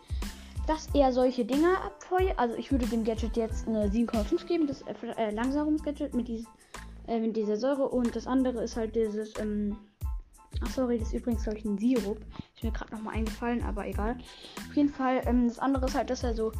dass 0.68 0.90
er 0.94 1.14
solche 1.14 1.46
Dinge 1.46 1.78
abfeuert. 1.86 2.38
Also 2.38 2.56
ich 2.56 2.72
würde 2.72 2.88
dem 2.88 3.04
Gadget 3.04 3.38
jetzt 3.38 3.68
eine 3.68 3.88
7,5 3.88 4.46
geben, 4.46 4.68
das 4.68 4.82
äh, 4.82 4.94
äh 5.18 5.32
Langsamungsgadget 5.32 6.14
mit, 6.16 6.28
dies, 6.28 6.46
äh, 7.08 7.20
mit 7.20 7.38
dieser 7.38 7.58
Säure. 7.58 7.88
Und 7.90 8.16
das 8.16 8.26
andere 8.26 8.64
ist 8.64 8.76
halt 8.76 8.96
dieses, 8.96 9.34
ähm, 9.40 9.78
ach 10.62 10.72
sorry, 10.72 10.98
das 10.98 11.10
ist 11.10 11.14
übrigens, 11.14 11.44
glaube 11.44 11.60
ich, 11.60 11.66
ein 11.66 11.78
Sirup. 11.78 12.20
Ist 12.56 12.64
mir 12.64 12.72
gerade 12.72 12.96
nochmal 12.96 13.16
eingefallen, 13.16 13.64
aber 13.64 13.86
egal. 13.86 14.18
Auf 14.70 14.76
jeden 14.76 14.90
Fall, 14.90 15.22
ähm, 15.26 15.48
das 15.48 15.60
andere 15.60 15.86
ist 15.86 15.96
halt, 15.96 16.10
dass 16.10 16.24
er 16.24 16.34
so 16.34 16.52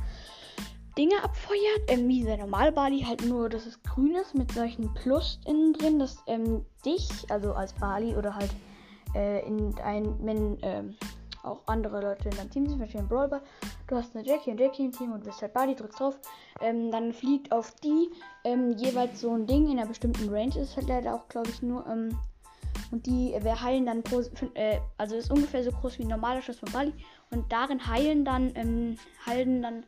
Dinge 0.98 1.24
abfeuert, 1.24 1.82
ähm, 1.88 2.08
wie 2.08 2.24
der 2.24 2.38
normale 2.38 2.72
Bali, 2.72 3.02
halt 3.02 3.26
nur, 3.26 3.50
dass 3.50 3.66
es 3.66 3.82
grün 3.84 4.16
ist 4.16 4.36
mit 4.36 4.52
solchen 4.52 4.94
Plus 4.94 5.40
innen 5.46 5.74
drin, 5.74 6.00
dass 6.00 6.18
ähm, 6.28 6.66
dich, 6.86 7.10
also 7.30 7.54
als 7.54 7.74
Bali 7.74 8.16
oder 8.16 8.36
halt 8.36 8.52
äh, 9.16 9.46
in 9.48 9.74
ein, 9.80 10.16
wenn, 10.22 10.58
ähm, 10.62 10.96
auch 11.44 11.62
andere 11.66 12.02
Leute 12.02 12.30
in 12.30 12.38
deinem 12.38 12.50
Team 12.50 12.66
sind, 12.66 12.72
zum 12.72 12.80
Beispiel 12.80 13.02
ein 13.02 13.08
Brawler. 13.08 13.42
Du 13.88 13.96
hast 13.96 14.16
eine 14.16 14.26
Jackie 14.26 14.52
und 14.52 14.60
Jackie 14.60 14.86
im 14.86 14.92
Team 14.92 15.12
und 15.12 15.24
bist 15.24 15.42
halt 15.42 15.54
Buddy, 15.54 15.76
drückst 15.76 16.00
drauf. 16.00 16.18
Ähm, 16.62 16.90
dann 16.92 17.12
fliegt 17.12 17.52
auf 17.52 17.76
die 17.84 18.10
ähm, 18.44 18.72
jeweils 18.78 19.22
so 19.22 19.34
ein 19.34 19.46
Ding 19.46 19.70
in 19.70 19.78
einer 19.78 19.88
bestimmten 19.88 20.30
Range. 20.30 20.58
Ist 20.58 20.78
halt 20.78 20.88
leider 20.88 21.14
auch, 21.14 21.28
glaube 21.28 21.50
ich, 21.50 21.62
nur. 21.62 21.86
Ähm, 21.88 22.18
und 22.92 23.06
die 23.06 23.34
äh, 23.34 23.56
heilen 23.56 23.86
dann. 23.86 24.04
Äh, 24.54 24.80
also 24.98 25.16
ist 25.16 25.32
ungefähr 25.32 25.64
so 25.64 25.72
groß 25.72 26.00
wie 26.00 26.04
ein 26.04 26.10
normaler 26.10 26.42
Schuss 26.42 26.60
von 26.60 26.72
Bali. 26.72 26.94
Und 27.32 27.52
darin 27.52 27.86
heilen 27.88 28.24
dann, 28.24 28.54
ähm, 28.56 28.98
heilen 29.26 29.62
dann 29.62 29.86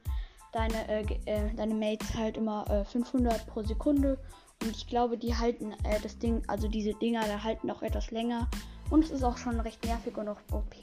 deine, 0.56 0.88
äh, 0.88 1.04
äh, 1.26 1.54
deine 1.56 1.76
Mates 1.76 2.16
halt 2.16 2.38
immer 2.38 2.66
äh, 2.70 2.86
500 2.86 3.46
pro 3.48 3.64
Sekunde. 3.64 4.18
Und 4.64 4.72
ich 4.72 4.88
glaube, 4.88 5.18
die 5.18 5.36
halten 5.36 5.74
äh, 5.84 6.00
das 6.02 6.18
Ding, 6.18 6.42
also 6.48 6.70
diese 6.70 6.94
Dinger, 6.94 7.28
da 7.28 7.44
halten 7.44 7.70
auch 7.70 7.82
etwas 7.82 8.12
länger. 8.12 8.48
Und 8.90 9.04
es 9.04 9.12
ist 9.12 9.24
auch 9.24 9.36
schon 9.38 9.60
recht 9.60 9.84
nervig 9.86 10.16
und 10.18 10.30
auch 10.30 10.40
OP. 10.52 10.74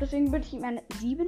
Deswegen 0.00 0.30
würde 0.30 0.46
ich 0.46 0.52
ihm 0.52 0.62
eine 0.64 0.82
7,5 1.00 1.26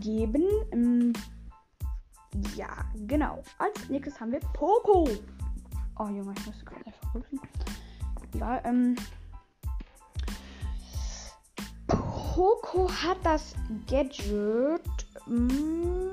geben. 0.00 0.44
Ähm, 0.72 1.14
ja, 2.56 2.84
genau. 3.06 3.42
Als 3.58 3.88
nächstes 3.88 4.20
haben 4.20 4.32
wir 4.32 4.40
Poco. 4.52 5.08
Oh 5.98 6.08
Junge, 6.08 6.34
ich 6.36 6.46
muss 6.46 6.64
gerade 6.64 6.86
einfach 6.86 7.14
rücken. 7.14 7.38
Ja, 8.38 8.60
ähm. 8.64 8.96
Poco 12.34 12.90
hat 12.90 13.18
das 13.22 13.54
Gadget. 13.88 14.82
Mm, 15.26 16.08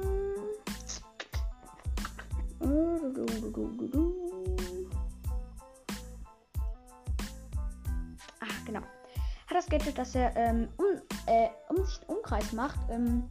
hat 9.47 9.57
das 9.57 9.65
Gadget, 9.67 9.97
dass 9.97 10.13
er 10.13 10.37
ähm, 10.37 10.67
um, 10.77 10.85
äh, 11.25 11.49
um 11.69 11.83
sich 11.83 11.99
einen 12.01 12.17
Umkreis 12.17 12.53
macht. 12.53 12.79
Ähm, 12.91 13.23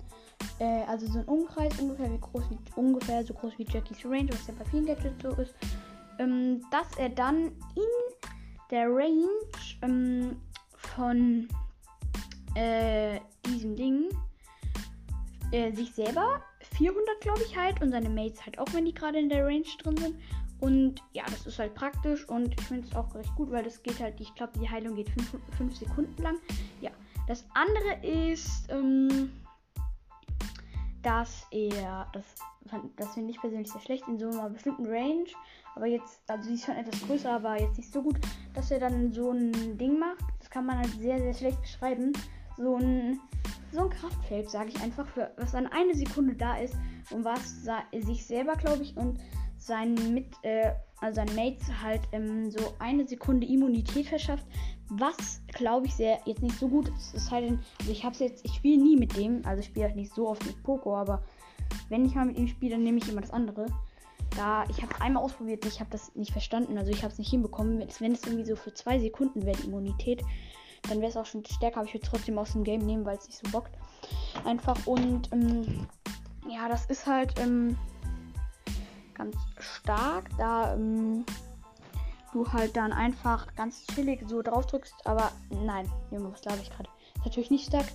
äh, 0.59 0.83
also 0.88 1.07
so 1.07 1.20
ein 1.20 1.24
Umkreis 1.26 1.79
ungefähr 1.79 2.12
wie 2.12 2.18
groß 2.18 2.42
wie 2.50 2.59
ungefähr 2.74 3.24
so 3.24 3.35
groß 3.35 3.53
wie 3.57 3.66
Jackies 3.70 4.05
Range, 4.05 4.31
was 4.33 4.48
ja 4.48 4.55
bei 4.59 4.64
vielen 4.64 4.87
Gadgets 4.87 5.22
so 5.22 5.29
ist. 5.40 5.55
Ähm, 6.18 6.61
dass 6.72 6.98
er 6.98 7.11
dann 7.11 7.53
in 7.76 8.26
der 8.68 8.88
Range 8.88 9.29
ähm, 9.83 10.40
von 10.76 11.46
äh, 12.54 13.20
diesem 13.46 13.76
Ding 13.76 14.08
äh, 15.52 15.72
sich 15.72 15.92
selber 15.92 16.42
400 16.76 17.20
glaube 17.20 17.42
ich 17.46 17.56
halt 17.56 17.80
und 17.82 17.90
seine 17.90 18.08
Mates 18.08 18.44
halt 18.44 18.58
auch, 18.58 18.72
wenn 18.72 18.84
die 18.84 18.94
gerade 18.94 19.18
in 19.18 19.28
der 19.28 19.44
Range 19.44 19.64
drin 19.82 19.96
sind 19.96 20.16
und 20.60 21.02
ja, 21.12 21.24
das 21.24 21.46
ist 21.46 21.58
halt 21.58 21.74
praktisch 21.74 22.28
und 22.28 22.58
ich 22.58 22.66
finde 22.66 22.86
es 22.86 22.94
auch 22.94 23.14
recht 23.14 23.34
gut, 23.34 23.50
weil 23.50 23.62
das 23.62 23.82
geht 23.82 23.98
halt, 23.98 24.20
ich 24.20 24.34
glaube, 24.34 24.58
die 24.58 24.68
Heilung 24.68 24.94
geht 24.94 25.10
5 25.56 25.76
Sekunden 25.76 26.22
lang. 26.22 26.36
Ja, 26.80 26.90
das 27.26 27.46
andere 27.54 28.06
ist, 28.06 28.70
ähm, 28.70 29.32
dass 31.02 31.46
er, 31.50 32.06
das, 32.12 32.24
das 32.96 33.14
finde 33.14 33.30
ich 33.30 33.40
persönlich 33.40 33.72
sehr 33.72 33.80
schlecht, 33.80 34.06
in 34.06 34.18
so 34.18 34.28
einer 34.28 34.50
bestimmten 34.50 34.86
Range, 34.86 35.24
aber 35.74 35.86
jetzt, 35.86 36.20
also 36.28 36.48
sie 36.48 36.54
ist 36.54 36.66
schon 36.66 36.76
etwas 36.76 37.00
größer, 37.06 37.32
aber 37.32 37.58
jetzt 37.58 37.78
nicht 37.78 37.90
so 37.90 38.02
gut, 38.02 38.16
dass 38.52 38.70
er 38.70 38.80
dann 38.80 39.12
so 39.12 39.30
ein 39.30 39.78
Ding 39.78 39.98
macht. 39.98 40.24
Das 40.40 40.50
kann 40.50 40.66
man 40.66 40.78
halt 40.78 40.92
sehr, 41.00 41.18
sehr 41.18 41.34
schlecht 41.34 41.62
beschreiben. 41.62 42.12
So 42.61 42.77
ein, 42.77 43.18
so 43.73 43.81
ein 43.81 43.90
Kraftfeld, 43.90 44.51
sage 44.51 44.68
ich 44.68 44.81
einfach, 44.83 45.07
für 45.09 45.31
was 45.37 45.53
dann 45.53 45.66
eine 45.66 45.94
Sekunde 45.94 46.35
da 46.35 46.59
ist 46.59 46.75
und 47.11 47.25
was 47.25 47.64
sich 48.05 48.27
selber, 48.27 48.55
glaube 48.57 48.83
ich, 48.83 48.96
und 48.96 49.18
seinen 49.57 50.14
mit 50.14 50.27
äh, 50.42 50.73
also 51.01 51.16
seinen 51.16 51.35
Mates 51.35 51.68
halt 51.83 52.03
ähm, 52.12 52.51
so 52.51 52.75
eine 52.79 53.07
Sekunde 53.07 53.46
Immunität 53.46 54.07
verschafft, 54.07 54.44
was 54.88 55.40
glaube 55.49 55.87
ich 55.87 55.94
sehr 55.94 56.18
jetzt 56.27 56.42
nicht 56.42 56.59
so 56.59 56.68
gut 56.68 56.88
ist. 56.88 57.14
Es 57.14 57.27
sei 57.27 57.49
also 57.49 57.90
ich 57.90 58.05
habe 58.05 58.16
jetzt, 58.18 58.44
ich 58.44 58.55
spiele 58.55 58.83
nie 58.83 58.96
mit 58.96 59.16
dem, 59.16 59.44
also 59.46 59.61
ich 59.61 59.66
spiele 59.66 59.87
halt 59.87 59.96
nicht 59.96 60.14
so 60.14 60.29
oft 60.29 60.44
mit 60.44 60.62
Poco, 60.62 60.96
aber 60.96 61.23
wenn 61.88 62.05
ich 62.05 62.14
mal 62.14 62.27
mit 62.27 62.38
ihm 62.38 62.49
spiele, 62.49 62.73
dann 62.73 62.83
nehme 62.83 62.99
ich 62.99 63.09
immer 63.09 63.20
das 63.20 63.31
andere. 63.31 63.66
Da 64.37 64.64
ich 64.68 64.83
habe 64.83 65.01
einmal 65.01 65.23
ausprobiert, 65.23 65.64
ich 65.66 65.81
habe 65.81 65.90
das 65.90 66.14
nicht 66.14 66.33
verstanden, 66.33 66.79
also 66.79 66.90
ich 66.90 67.03
habe 67.03 67.12
es 67.12 67.18
nicht 67.18 67.31
hinbekommen. 67.31 67.85
Wenn 67.99 68.12
es 68.12 68.25
irgendwie 68.25 68.44
so 68.44 68.57
für 68.57 68.73
zwei 68.75 68.99
Sekunden 68.99 69.44
wäre 69.44 69.61
Immunität, 69.62 70.23
dann 70.88 71.00
wäre 71.00 71.10
es 71.10 71.16
auch 71.16 71.26
schon 71.26 71.44
stärker, 71.44 71.78
aber 71.78 71.86
ich 71.86 71.94
würde 71.94 72.06
trotzdem 72.06 72.38
aus 72.38 72.52
dem 72.52 72.64
Game 72.64 72.84
nehmen, 72.84 73.04
weil 73.04 73.16
es 73.16 73.26
nicht 73.26 73.38
so 73.44 73.50
bockt. 73.50 73.76
Einfach 74.44 74.86
und 74.86 75.32
ähm, 75.32 75.86
ja, 76.48 76.68
das 76.68 76.86
ist 76.86 77.06
halt 77.06 77.38
ähm, 77.38 77.76
ganz 79.14 79.36
stark, 79.58 80.30
da 80.38 80.74
ähm, 80.74 81.24
du 82.32 82.50
halt 82.52 82.76
dann 82.76 82.92
einfach 82.92 83.54
ganz 83.54 83.86
chillig 83.86 84.22
so 84.26 84.42
drauf 84.42 84.66
drückst. 84.66 85.06
Aber 85.06 85.30
nein, 85.50 85.90
Junge, 86.10 86.32
was 86.32 86.40
glaube 86.40 86.58
ich 86.62 86.70
gerade? 86.70 86.88
Ist 87.16 87.26
natürlich 87.26 87.50
nicht 87.50 87.66
stark. 87.66 87.86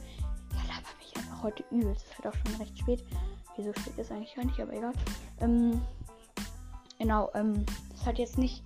Ja, 0.54 0.76
laber 0.76 0.90
mich 1.00 1.16
einfach 1.16 1.44
heute 1.44 1.64
übelst. 1.72 2.06
Es 2.10 2.18
wird 2.18 2.34
auch 2.34 2.38
schon 2.46 2.62
recht 2.62 2.78
spät. 2.78 3.04
Wieso 3.56 3.74
spät 3.74 3.98
ist 3.98 4.12
eigentlich 4.12 4.36
gar 4.36 4.46
nicht, 4.46 4.60
aber 4.60 4.74
egal. 4.74 4.94
Ähm, 5.40 5.82
genau, 7.00 7.32
ähm, 7.34 7.66
ist 7.94 8.06
halt 8.06 8.20
jetzt 8.20 8.38
nicht. 8.38 8.64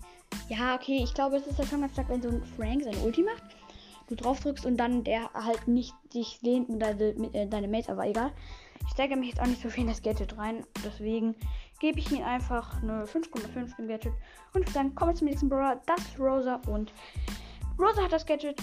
Ja, 0.47 0.75
okay, 0.75 1.01
ich 1.03 1.13
glaube, 1.13 1.37
es 1.37 1.47
ist 1.47 1.59
ja 1.59 1.65
schon 1.65 1.81
ganz 1.81 1.93
stark, 1.93 2.09
wenn 2.09 2.21
so 2.21 2.29
ein 2.29 2.43
Frank 2.57 2.83
sein 2.83 2.97
Ulti 3.03 3.23
macht. 3.23 3.43
Du 4.09 4.15
drauf 4.15 4.39
drückst 4.39 4.65
und 4.65 4.77
dann 4.77 5.03
der 5.03 5.31
halt 5.33 5.67
nicht 5.67 5.93
dich 6.15 6.41
lehnt 6.41 6.67
und 6.67 6.79
deine, 6.79 7.09
äh, 7.33 7.45
deine 7.45 7.67
Mates, 7.67 7.89
aber 7.89 8.07
egal. 8.07 8.31
Ich 8.83 8.93
stecke 8.93 9.15
mich 9.15 9.29
jetzt 9.29 9.39
auch 9.39 9.45
nicht 9.45 9.61
so 9.61 9.69
viel 9.69 9.83
in 9.83 9.89
das 9.89 10.01
Gadget 10.01 10.35
rein. 10.35 10.65
Deswegen 10.83 11.35
gebe 11.79 11.99
ich 11.99 12.11
ihm 12.11 12.23
einfach 12.23 12.81
eine 12.81 13.05
5,5 13.05 13.77
im 13.77 13.87
Gadget. 13.87 14.13
Und 14.53 14.75
dann 14.75 14.95
kommen 14.95 15.11
wir 15.11 15.15
zum 15.15 15.27
nächsten 15.27 15.47
Brawler. 15.47 15.79
Das 15.85 15.99
ist 15.99 16.19
Rosa. 16.19 16.59
Und 16.65 16.91
Rosa 17.77 18.01
hat 18.01 18.11
das 18.11 18.25
Gadget, 18.25 18.59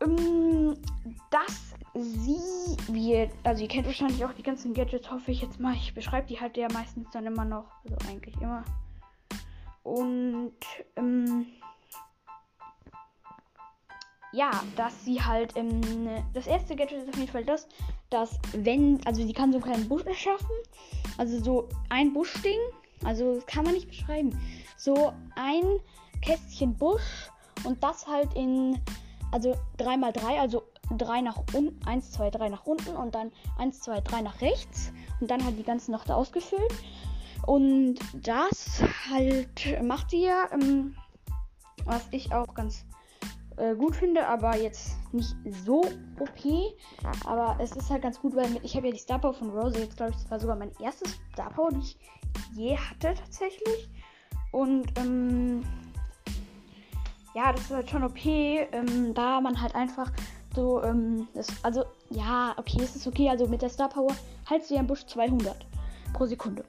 ähm, 0.00 0.76
dass 1.30 1.74
sie 1.94 2.38
wird, 2.92 3.32
also 3.42 3.62
ihr 3.62 3.68
kennt 3.68 3.86
wahrscheinlich 3.86 4.24
auch 4.24 4.32
die 4.34 4.44
ganzen 4.44 4.72
Gadgets, 4.72 5.10
hoffe 5.10 5.32
ich 5.32 5.42
jetzt 5.42 5.58
mal. 5.58 5.74
Ich 5.74 5.94
beschreibe 5.94 6.28
die 6.28 6.40
halt 6.40 6.56
ja 6.56 6.68
meistens 6.72 7.10
dann 7.10 7.26
immer 7.26 7.44
noch, 7.44 7.66
also 7.82 7.96
eigentlich 8.08 8.40
immer. 8.40 8.64
Und 9.82 10.54
ähm, 10.94 11.46
ja, 14.38 14.62
dass 14.76 15.04
sie 15.04 15.20
halt 15.20 15.56
ähm, 15.56 16.08
das 16.32 16.46
erste 16.46 16.76
Gadget 16.76 17.02
ist 17.02 17.08
auf 17.08 17.16
jeden 17.16 17.30
Fall 17.30 17.44
das, 17.44 17.66
dass 18.08 18.38
wenn, 18.52 19.00
also 19.04 19.26
sie 19.26 19.32
kann 19.32 19.50
so 19.50 19.58
einen 19.58 19.64
kleinen 19.64 19.88
Busch 19.88 20.06
erschaffen, 20.06 20.54
also 21.16 21.42
so 21.42 21.68
ein 21.88 22.12
Buschding, 22.12 22.60
also 23.04 23.34
das 23.34 23.46
kann 23.46 23.64
man 23.64 23.74
nicht 23.74 23.88
beschreiben, 23.88 24.40
so 24.76 25.12
ein 25.34 25.64
Kästchen 26.22 26.76
Busch 26.76 27.30
und 27.64 27.82
das 27.82 28.06
halt 28.06 28.32
in, 28.34 28.80
also 29.32 29.56
3x3, 29.78 30.38
also 30.38 30.62
3 30.96 31.20
nach 31.20 31.42
unten, 31.52 31.84
1, 31.86 32.12
2, 32.12 32.30
3 32.30 32.48
nach 32.48 32.64
unten 32.64 32.96
und 32.96 33.16
dann 33.16 33.32
1, 33.58 33.80
2, 33.80 34.00
3 34.02 34.22
nach 34.22 34.40
rechts 34.40 34.92
und 35.20 35.30
dann 35.32 35.44
halt 35.44 35.58
die 35.58 35.64
ganze 35.64 35.90
Nacht 35.90 36.10
ausgefüllt. 36.10 36.72
Und 37.46 37.96
das 38.14 38.82
halt 39.10 39.82
macht 39.82 40.12
ja, 40.12 40.48
ähm, 40.52 40.96
was 41.84 42.06
ich 42.10 42.32
auch 42.32 42.54
ganz 42.54 42.84
äh, 43.58 43.74
gut 43.74 43.96
finde, 43.96 44.26
aber 44.26 44.56
jetzt 44.56 44.96
nicht 45.12 45.34
so 45.64 45.82
OP. 46.18 46.74
Aber 47.26 47.56
es 47.60 47.72
ist 47.72 47.90
halt 47.90 48.02
ganz 48.02 48.20
gut, 48.20 48.34
weil 48.36 48.48
ich 48.62 48.76
habe 48.76 48.86
ja 48.86 48.92
die 48.92 48.98
Star 48.98 49.18
Power 49.18 49.34
von 49.34 49.50
Rose 49.50 49.78
jetzt, 49.78 49.96
glaube 49.96 50.12
ich, 50.12 50.18
das 50.18 50.30
war 50.30 50.40
sogar 50.40 50.56
mein 50.56 50.72
erstes 50.80 51.18
Star 51.32 51.50
Power, 51.50 51.70
die 51.70 51.80
ich 51.80 51.98
je 52.54 52.76
hatte 52.76 53.14
tatsächlich. 53.14 53.88
Und 54.52 54.86
ähm, 54.98 55.62
ja, 57.34 57.52
das 57.52 57.62
ist 57.62 57.70
halt 57.70 57.90
schon 57.90 58.04
OP, 58.04 58.24
ähm, 58.24 59.14
da 59.14 59.40
man 59.40 59.60
halt 59.60 59.74
einfach 59.74 60.10
so, 60.54 60.82
ähm, 60.82 61.28
das, 61.34 61.48
also 61.62 61.84
ja, 62.10 62.54
okay, 62.56 62.80
es 62.82 62.96
ist 62.96 63.06
okay. 63.06 63.28
Also 63.28 63.46
mit 63.46 63.62
der 63.62 63.68
Star 63.68 63.88
Power 63.88 64.14
haltst 64.48 64.70
du 64.70 64.74
ja 64.74 64.80
im 64.80 64.86
Busch 64.86 65.06
200 65.06 65.66
pro 66.14 66.26
Sekunde. 66.26 66.64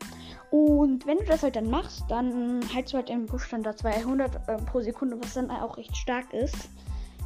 Und 0.51 1.05
wenn 1.05 1.17
du 1.17 1.25
das 1.25 1.43
halt 1.43 1.55
dann 1.55 1.69
machst, 1.69 2.03
dann 2.09 2.61
hältst 2.73 2.93
du 2.93 2.97
halt 2.97 3.09
im 3.09 3.27
da 3.63 3.75
200 3.75 4.35
äh, 4.47 4.57
pro 4.57 4.81
Sekunde, 4.81 5.19
was 5.21 5.35
dann 5.35 5.51
auch 5.51 5.77
recht 5.77 5.95
stark 5.95 6.33
ist, 6.33 6.69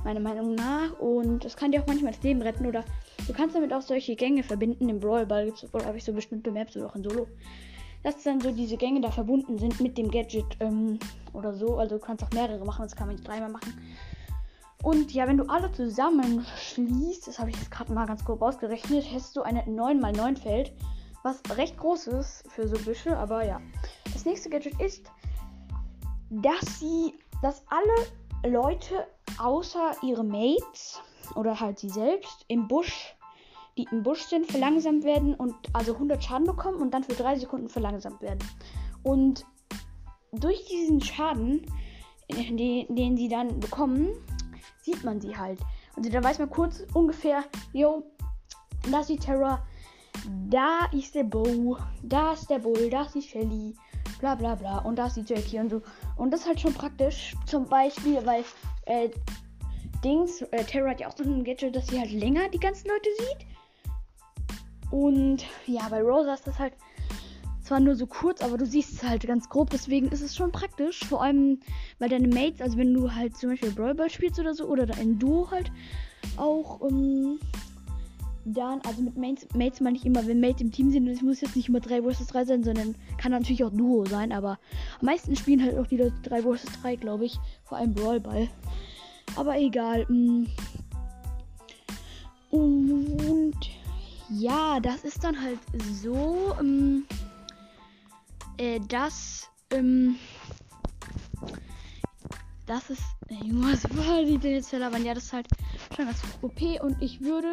meiner 0.04 0.20
Meinung 0.20 0.56
nach. 0.56 1.00
Und 1.00 1.46
das 1.46 1.56
kann 1.56 1.72
dir 1.72 1.82
auch 1.82 1.88
manchmal 1.88 2.12
das 2.12 2.24
Leben 2.24 2.42
retten 2.42 2.66
oder 2.66 2.84
du 3.26 3.34
kannst 3.34 3.56
damit 3.56 3.74
auch 3.74 3.82
solche 3.82 4.16
Gänge 4.16 4.44
verbinden. 4.44 4.90
Im 4.90 5.00
Brawl 5.00 5.26
Ball 5.26 5.46
gibt 5.46 5.64
es, 5.64 5.74
habe 5.74 5.98
ich 5.98 6.04
so 6.04 6.12
bestimmte 6.12 6.52
Maps 6.52 6.76
oder 6.76 6.88
auch 6.88 6.96
in 6.96 7.04
Solo 7.04 7.28
dass 8.04 8.22
dann 8.22 8.42
so 8.42 8.52
diese 8.52 8.78
Gänge 8.78 9.02
da 9.02 9.10
verbunden 9.10 9.58
sind 9.58 9.80
mit 9.80 9.98
dem 9.98 10.12
Gadget 10.12 10.58
ähm, 10.60 11.00
oder 11.32 11.54
so. 11.54 11.78
Also 11.78 11.98
du 11.98 12.02
kannst 12.02 12.24
auch 12.24 12.32
mehrere 12.32 12.64
machen, 12.66 12.84
das 12.84 12.96
kann 12.96 13.08
man 13.08 13.16
nicht 13.16 13.28
dreimal 13.28 13.50
machen. 13.50 13.74
Und 14.84 15.14
ja, 15.14 15.26
wenn 15.28 15.38
du 15.38 15.46
alle 15.46 15.72
zusammen 15.72 16.46
schließt, 16.60 17.28
das 17.28 17.40
habe 17.40 17.50
ich 17.50 17.56
jetzt 17.56 17.72
gerade 17.72 17.94
mal 17.94 18.06
ganz 18.06 18.26
grob 18.26 18.42
ausgerechnet, 18.42 19.06
hast 19.14 19.36
du 19.38 19.42
eine 19.42 19.62
9x9 19.62 20.38
Feld, 20.38 20.74
was 21.24 21.42
recht 21.58 21.78
groß 21.78 22.08
ist 22.08 22.44
für 22.52 22.68
so 22.68 22.78
Büsche, 22.78 23.18
aber 23.18 23.46
ja. 23.46 23.62
Das 24.12 24.26
nächste 24.26 24.50
Gadget 24.50 24.80
ist, 24.80 25.10
dass 26.30 26.80
sie, 26.80 27.14
dass 27.42 27.64
alle 27.68 28.54
Leute 28.54 29.08
außer 29.40 29.96
ihre 30.02 30.24
Mates 30.24 31.02
oder 31.36 31.60
halt 31.60 31.80
sie 31.80 31.90
selbst 31.90 32.46
im 32.48 32.68
Busch 32.68 33.16
die 33.78 33.88
im 33.92 34.04
Busch 34.04 34.22
sind, 34.24 34.50
verlangsamt 34.50 35.04
werden 35.04 35.34
und 35.34 35.56
also 35.74 35.94
100 35.94 36.24
Schaden 36.24 36.46
bekommen 36.46 36.82
und 36.82 36.94
dann 36.94 37.04
für 37.04 37.14
3 37.14 37.40
Sekunden 37.40 37.70
verlangsamt 37.70 38.22
werden. 38.22 38.40
Und 39.02 39.46
durch 40.32 40.66
diesen 40.66 41.02
Schaden, 41.02 41.66
den, 42.30 42.96
den 42.96 43.18
sie 43.18 43.28
dann 43.28 43.60
bekommen, 43.60 44.10
sieht 44.82 45.04
man 45.04 45.20
sie 45.20 45.36
halt. 45.36 45.60
Also 45.96 46.10
da 46.10 46.24
weiß 46.24 46.40
man 46.40 46.50
kurz 46.50 46.84
ungefähr, 46.94 47.44
yo, 47.74 48.04
da 48.92 49.00
ist 49.00 49.10
die 49.10 49.18
Terra, 49.18 49.66
da 50.50 50.88
ist 50.92 51.16
der 51.16 51.24
Bo, 51.24 51.78
da 52.04 52.34
ist 52.34 52.50
der 52.50 52.60
Bull, 52.60 52.90
da 52.90 53.04
ist 53.04 53.16
die 53.16 53.22
Shelly, 53.22 53.76
bla 54.20 54.36
bla 54.36 54.56
bla 54.56 54.80
und 54.80 54.98
da 54.98 55.08
ist 55.08 55.18
die 55.18 55.26
Jackie 55.26 55.60
und 55.60 55.70
so. 55.70 55.82
Und 56.16 56.32
das 56.32 56.42
ist 56.42 56.48
halt 56.48 56.60
schon 56.60 56.74
praktisch, 56.74 57.36
zum 57.46 57.68
Beispiel, 57.68 58.26
weil 58.26 58.44
äh, 58.86 59.10
Dings, 60.04 60.42
äh, 60.42 60.64
Terra 60.64 60.92
hat 60.92 61.00
ja 61.00 61.08
auch 61.08 61.18
so 61.18 61.24
ein 61.24 61.44
Gadget, 61.44 61.76
dass 61.76 61.88
sie 61.88 62.00
halt 62.00 62.12
länger 62.12 62.50
die 62.50 62.60
ganzen 62.60 62.88
Leute 62.88 63.10
sieht. 63.18 63.48
Und 64.92 65.46
ja, 65.66 65.88
bei 65.90 66.02
Rosa 66.02 66.36
ist 66.36 66.46
das 66.46 66.60
halt 66.60 66.74
zwar 67.64 67.80
nur 67.80 67.96
so 67.96 68.06
kurz, 68.06 68.42
aber 68.42 68.58
du 68.58 68.66
siehst 68.66 68.94
es 68.94 69.04
halt 69.04 69.26
ganz 69.26 69.50
grob. 69.50 69.70
Deswegen 69.70 70.10
ist 70.10 70.22
es 70.22 70.36
schon 70.36 70.52
praktisch. 70.52 71.00
Vor 71.06 71.24
allem, 71.24 71.62
weil 72.00 72.10
deine 72.10 72.28
Mates, 72.28 72.62
also 72.62 72.78
wenn 72.78 72.94
du 72.94 73.12
halt 73.12 73.36
zum 73.38 73.52
Beispiel 73.52 73.72
Brawl 73.72 73.96
Ball 73.96 74.10
spielst 74.10 74.40
oder 74.40 74.54
so, 74.54 74.66
oder 74.66 74.86
ein 74.98 75.18
Duo 75.18 75.50
halt 75.50 75.72
auch, 76.38 76.82
ähm, 76.82 77.40
dann, 78.46 78.82
also 78.82 79.02
mit 79.02 79.18
Mates, 79.18 79.48
Mates 79.56 79.80
meine 79.80 79.98
ich 79.98 80.06
immer, 80.06 80.26
wenn 80.28 80.40
Mates 80.40 80.62
im 80.62 80.72
Team 80.72 80.92
sind, 80.92 81.08
es 81.08 81.22
muss 81.22 81.42
jetzt 81.42 81.56
nicht 81.56 81.70
immer 81.70 81.80
3 81.80 82.02
vs 82.04 82.28
3 82.28 82.46
sein, 82.46 82.64
sondern 82.64 82.96
kann 83.18 83.32
natürlich 83.32 83.64
auch 83.64 83.72
Duo 83.72 84.06
sein, 84.06 84.32
aber 84.32 84.60
am 85.00 85.06
meisten 85.06 85.36
spielen 85.36 85.64
halt 85.64 85.78
auch 85.78 85.88
die 85.88 85.98
3 85.98 86.42
vs 86.42 86.66
3, 86.82 86.96
glaube 86.98 87.26
ich. 87.26 87.38
Vor 87.64 87.78
allem 87.78 87.94
Brawl 87.94 88.20
Ball. 88.20 88.50
Aber 89.36 89.58
egal. 89.58 90.06
Mm. 90.10 90.48
Und 92.52 93.56
ja, 94.30 94.80
das 94.80 95.04
ist 95.04 95.24
dann 95.24 95.42
halt 95.42 95.60
so, 96.02 96.54
ähm, 96.60 97.06
äh, 98.58 98.80
dass, 98.88 99.50
ähm, 99.72 100.18
das 102.68 102.90
ist, 102.90 103.04
äh, 103.30 103.36
was 103.52 103.84
war 103.96 104.24
die 104.24 104.38
denn 104.38 104.54
jetzt 104.54 104.70
verlabern? 104.70 105.06
Ja, 105.06 105.14
das 105.14 105.26
ist 105.26 105.34
halt 105.34 105.48
schon 105.96 106.06
ganz 106.06 106.22
OP 106.42 106.62
und 106.82 107.02
ich 107.02 107.22
würde 107.22 107.52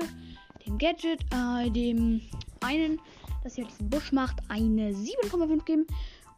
dem 0.70 0.78
Gadget, 0.78 1.20
äh, 1.32 1.70
dem 1.70 2.20
einen, 2.60 3.00
das 3.42 3.54
hier 3.54 3.64
diesen 3.64 3.90
Busch 3.90 4.12
macht, 4.12 4.36
eine 4.48 4.92
7,5 4.92 5.64
geben 5.64 5.86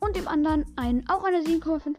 und 0.01 0.16
dem 0.16 0.29
anderen 0.29 0.64
einen 0.77 1.09
auch 1.09 1.25
eine 1.25 1.42
7,5. 1.42 1.97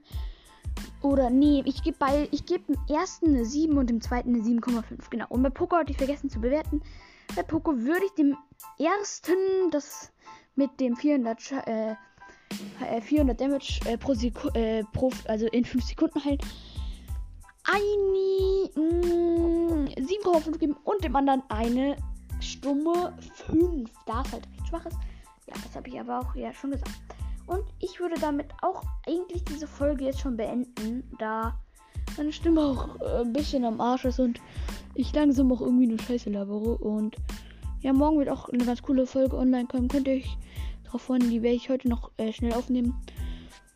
Oder 1.02 1.30
nee, 1.30 1.62
ich 1.66 1.84
gebe 1.84 1.98
bei 2.00 2.28
ich 2.32 2.46
gebe 2.46 2.64
dem 2.64 2.78
ersten 2.90 3.28
eine 3.30 3.46
7 3.46 3.78
und 3.78 3.90
dem 3.90 4.02
zweiten 4.02 4.34
eine 4.34 4.44
7,5. 4.44 5.10
Genau. 5.10 5.26
Und 5.30 5.44
bei 5.44 5.50
Poker 5.50 5.78
hatte 5.80 5.92
ich 5.92 5.98
vergessen 5.98 6.30
zu 6.30 6.40
bewerten. 6.40 6.82
Bei 7.36 7.44
Poco 7.44 7.76
würde 7.78 8.06
ich 8.06 8.12
dem 8.14 8.38
ersten, 8.80 9.70
das 9.72 10.12
mit 10.56 10.80
dem 10.80 10.96
400, 10.96 11.52
äh, 11.68 11.96
400 13.02 13.42
äh, 13.42 13.44
Damage 13.44 13.80
äh, 13.86 13.98
pro, 13.98 14.14
Seku 14.14 14.50
äh, 14.50 14.84
pro, 14.94 15.12
also 15.28 15.48
in 15.48 15.66
5 15.66 15.84
Sekunden 15.84 16.24
heilen, 16.24 16.40
eine 17.64 18.70
7,5 18.76 20.50
mm, 20.50 20.60
geben 20.60 20.76
und 20.84 21.04
dem 21.04 21.16
anderen 21.16 21.42
eine 21.50 21.96
stumme 22.52 23.14
5, 23.48 23.90
da 24.06 24.22
es 24.22 24.32
halt 24.32 24.48
recht 24.48 24.68
schwach 24.68 24.86
ist. 24.86 24.98
Ja, 25.48 25.54
das 25.64 25.76
habe 25.76 25.90
ich 25.90 26.00
aber 26.00 26.20
auch 26.20 26.36
ja 26.36 26.54
schon 26.54 26.72
gesagt. 26.72 26.92
Und 27.46 27.64
ich 27.80 28.00
würde 28.00 28.16
damit 28.20 28.48
auch 28.62 28.82
eigentlich 29.06 29.44
diese 29.44 29.68
Folge 29.68 30.06
jetzt 30.06 30.22
schon 30.22 30.38
beenden, 30.38 31.04
da 31.20 31.60
meine 32.18 32.32
Stimme 32.32 32.62
auch 32.62 33.00
äh, 33.02 33.22
ein 33.22 33.34
bisschen 33.34 33.66
am 33.66 33.82
Arsch 33.82 34.06
ist 34.06 34.20
und 34.20 34.40
ich 34.96 35.14
langsam 35.14 35.52
auch 35.52 35.62
irgendwie 35.62 35.90
eine 35.90 36.00
Scheiße 36.00 36.30
labere. 36.30 36.78
Und 36.78 37.18
ja, 37.82 37.94
morgen 37.94 38.20
wird 38.20 38.30
auch 38.30 38.50
eine 38.50 38.66
ganz 38.66 38.82
coole 38.82 39.06
Folge 39.06 39.38
online 39.38 39.68
kommen. 39.68 39.88
Könnt 39.88 40.08
ihr 40.08 40.16
euch 40.16 40.38
darauf 40.84 41.02
freuen. 41.02 41.30
Die 41.30 41.42
werde 41.42 41.56
ich 41.56 41.70
heute 41.70 41.90
noch 41.90 42.12
äh, 42.18 42.32
schnell 42.32 42.54
aufnehmen. 42.54 42.96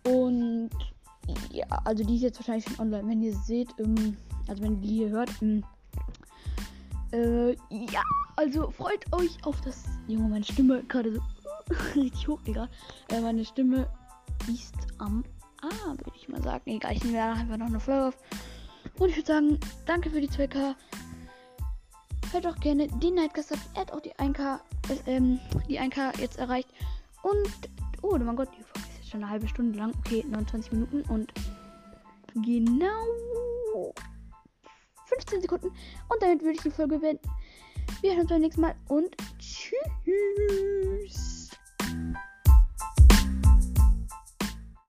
Und 0.05 0.69
ja, 1.51 1.65
also 1.83 2.03
die 2.03 2.15
ist 2.15 2.21
jetzt 2.21 2.39
wahrscheinlich 2.39 2.65
schon 2.65 2.79
online, 2.79 3.09
wenn 3.09 3.21
ihr 3.21 3.33
seht. 3.33 3.69
Ähm, 3.79 4.15
also 4.47 4.63
wenn 4.63 4.75
ihr 4.75 4.81
die 4.81 4.95
hier 4.95 5.09
hört. 5.09 5.29
Ähm, 5.41 5.63
äh, 7.11 7.51
ja, 7.69 8.01
also 8.35 8.71
freut 8.71 9.05
euch 9.13 9.37
auf 9.45 9.59
das. 9.61 9.83
Junge, 10.07 10.29
meine 10.29 10.43
Stimme 10.43 10.83
gerade 10.83 11.13
so 11.13 11.21
richtig 11.95 12.27
hoch, 12.27 12.39
egal. 12.45 12.69
Äh, 13.09 13.21
meine 13.21 13.45
Stimme 13.45 13.87
ist 14.47 14.75
am 14.97 15.23
Ah, 15.61 15.89
würde 15.89 16.13
ich 16.15 16.29
mal 16.29 16.41
sagen. 16.41 16.63
Egal, 16.65 16.93
ich 16.93 17.03
nehme 17.03 17.21
einfach 17.21 17.57
noch 17.57 17.67
eine 17.67 17.79
Folge 17.79 18.07
auf. 18.07 18.17
Und 18.99 19.09
ich 19.09 19.17
würde 19.17 19.27
sagen, 19.27 19.59
danke 19.85 20.09
für 20.09 20.21
die 20.21 20.29
2K. 20.29 20.75
Hört 22.31 22.47
auch 22.47 22.59
gerne 22.59 22.87
den 22.87 23.15
Nightcast 23.15 23.53
ab. 23.53 23.59
Er 23.73 23.81
hat 23.81 23.91
auch 23.91 24.01
die 24.01 24.13
1K, 24.13 24.59
äh, 24.89 25.11
ähm, 25.11 25.39
die 25.67 25.79
1K 25.79 26.19
jetzt 26.19 26.37
erreicht. 26.37 26.69
Und, 27.23 27.69
oh 28.01 28.17
mein 28.17 28.35
Gott, 28.35 28.49
die 28.57 28.63
Folge 28.63 28.87
ist 28.89 28.97
jetzt 28.97 29.09
schon 29.09 29.23
eine 29.23 29.31
halbe 29.31 29.47
Stunde 29.47 29.79
lang. 29.79 29.93
Okay, 29.99 30.23
29 30.27 30.71
Minuten 30.73 31.01
und 31.09 31.33
genau 32.35 33.93
15 35.17 35.41
Sekunden. 35.41 35.67
Und 35.67 36.21
damit 36.21 36.41
würde 36.41 36.53
ich 36.53 36.61
die 36.61 36.71
Folge 36.71 36.99
beenden. 36.99 37.29
Wir 38.01 38.11
hören 38.11 38.21
uns 38.21 38.29
beim 38.29 38.41
nächsten 38.41 38.61
Mal 38.61 38.75
und 38.87 39.15
tschüss. 39.39 39.77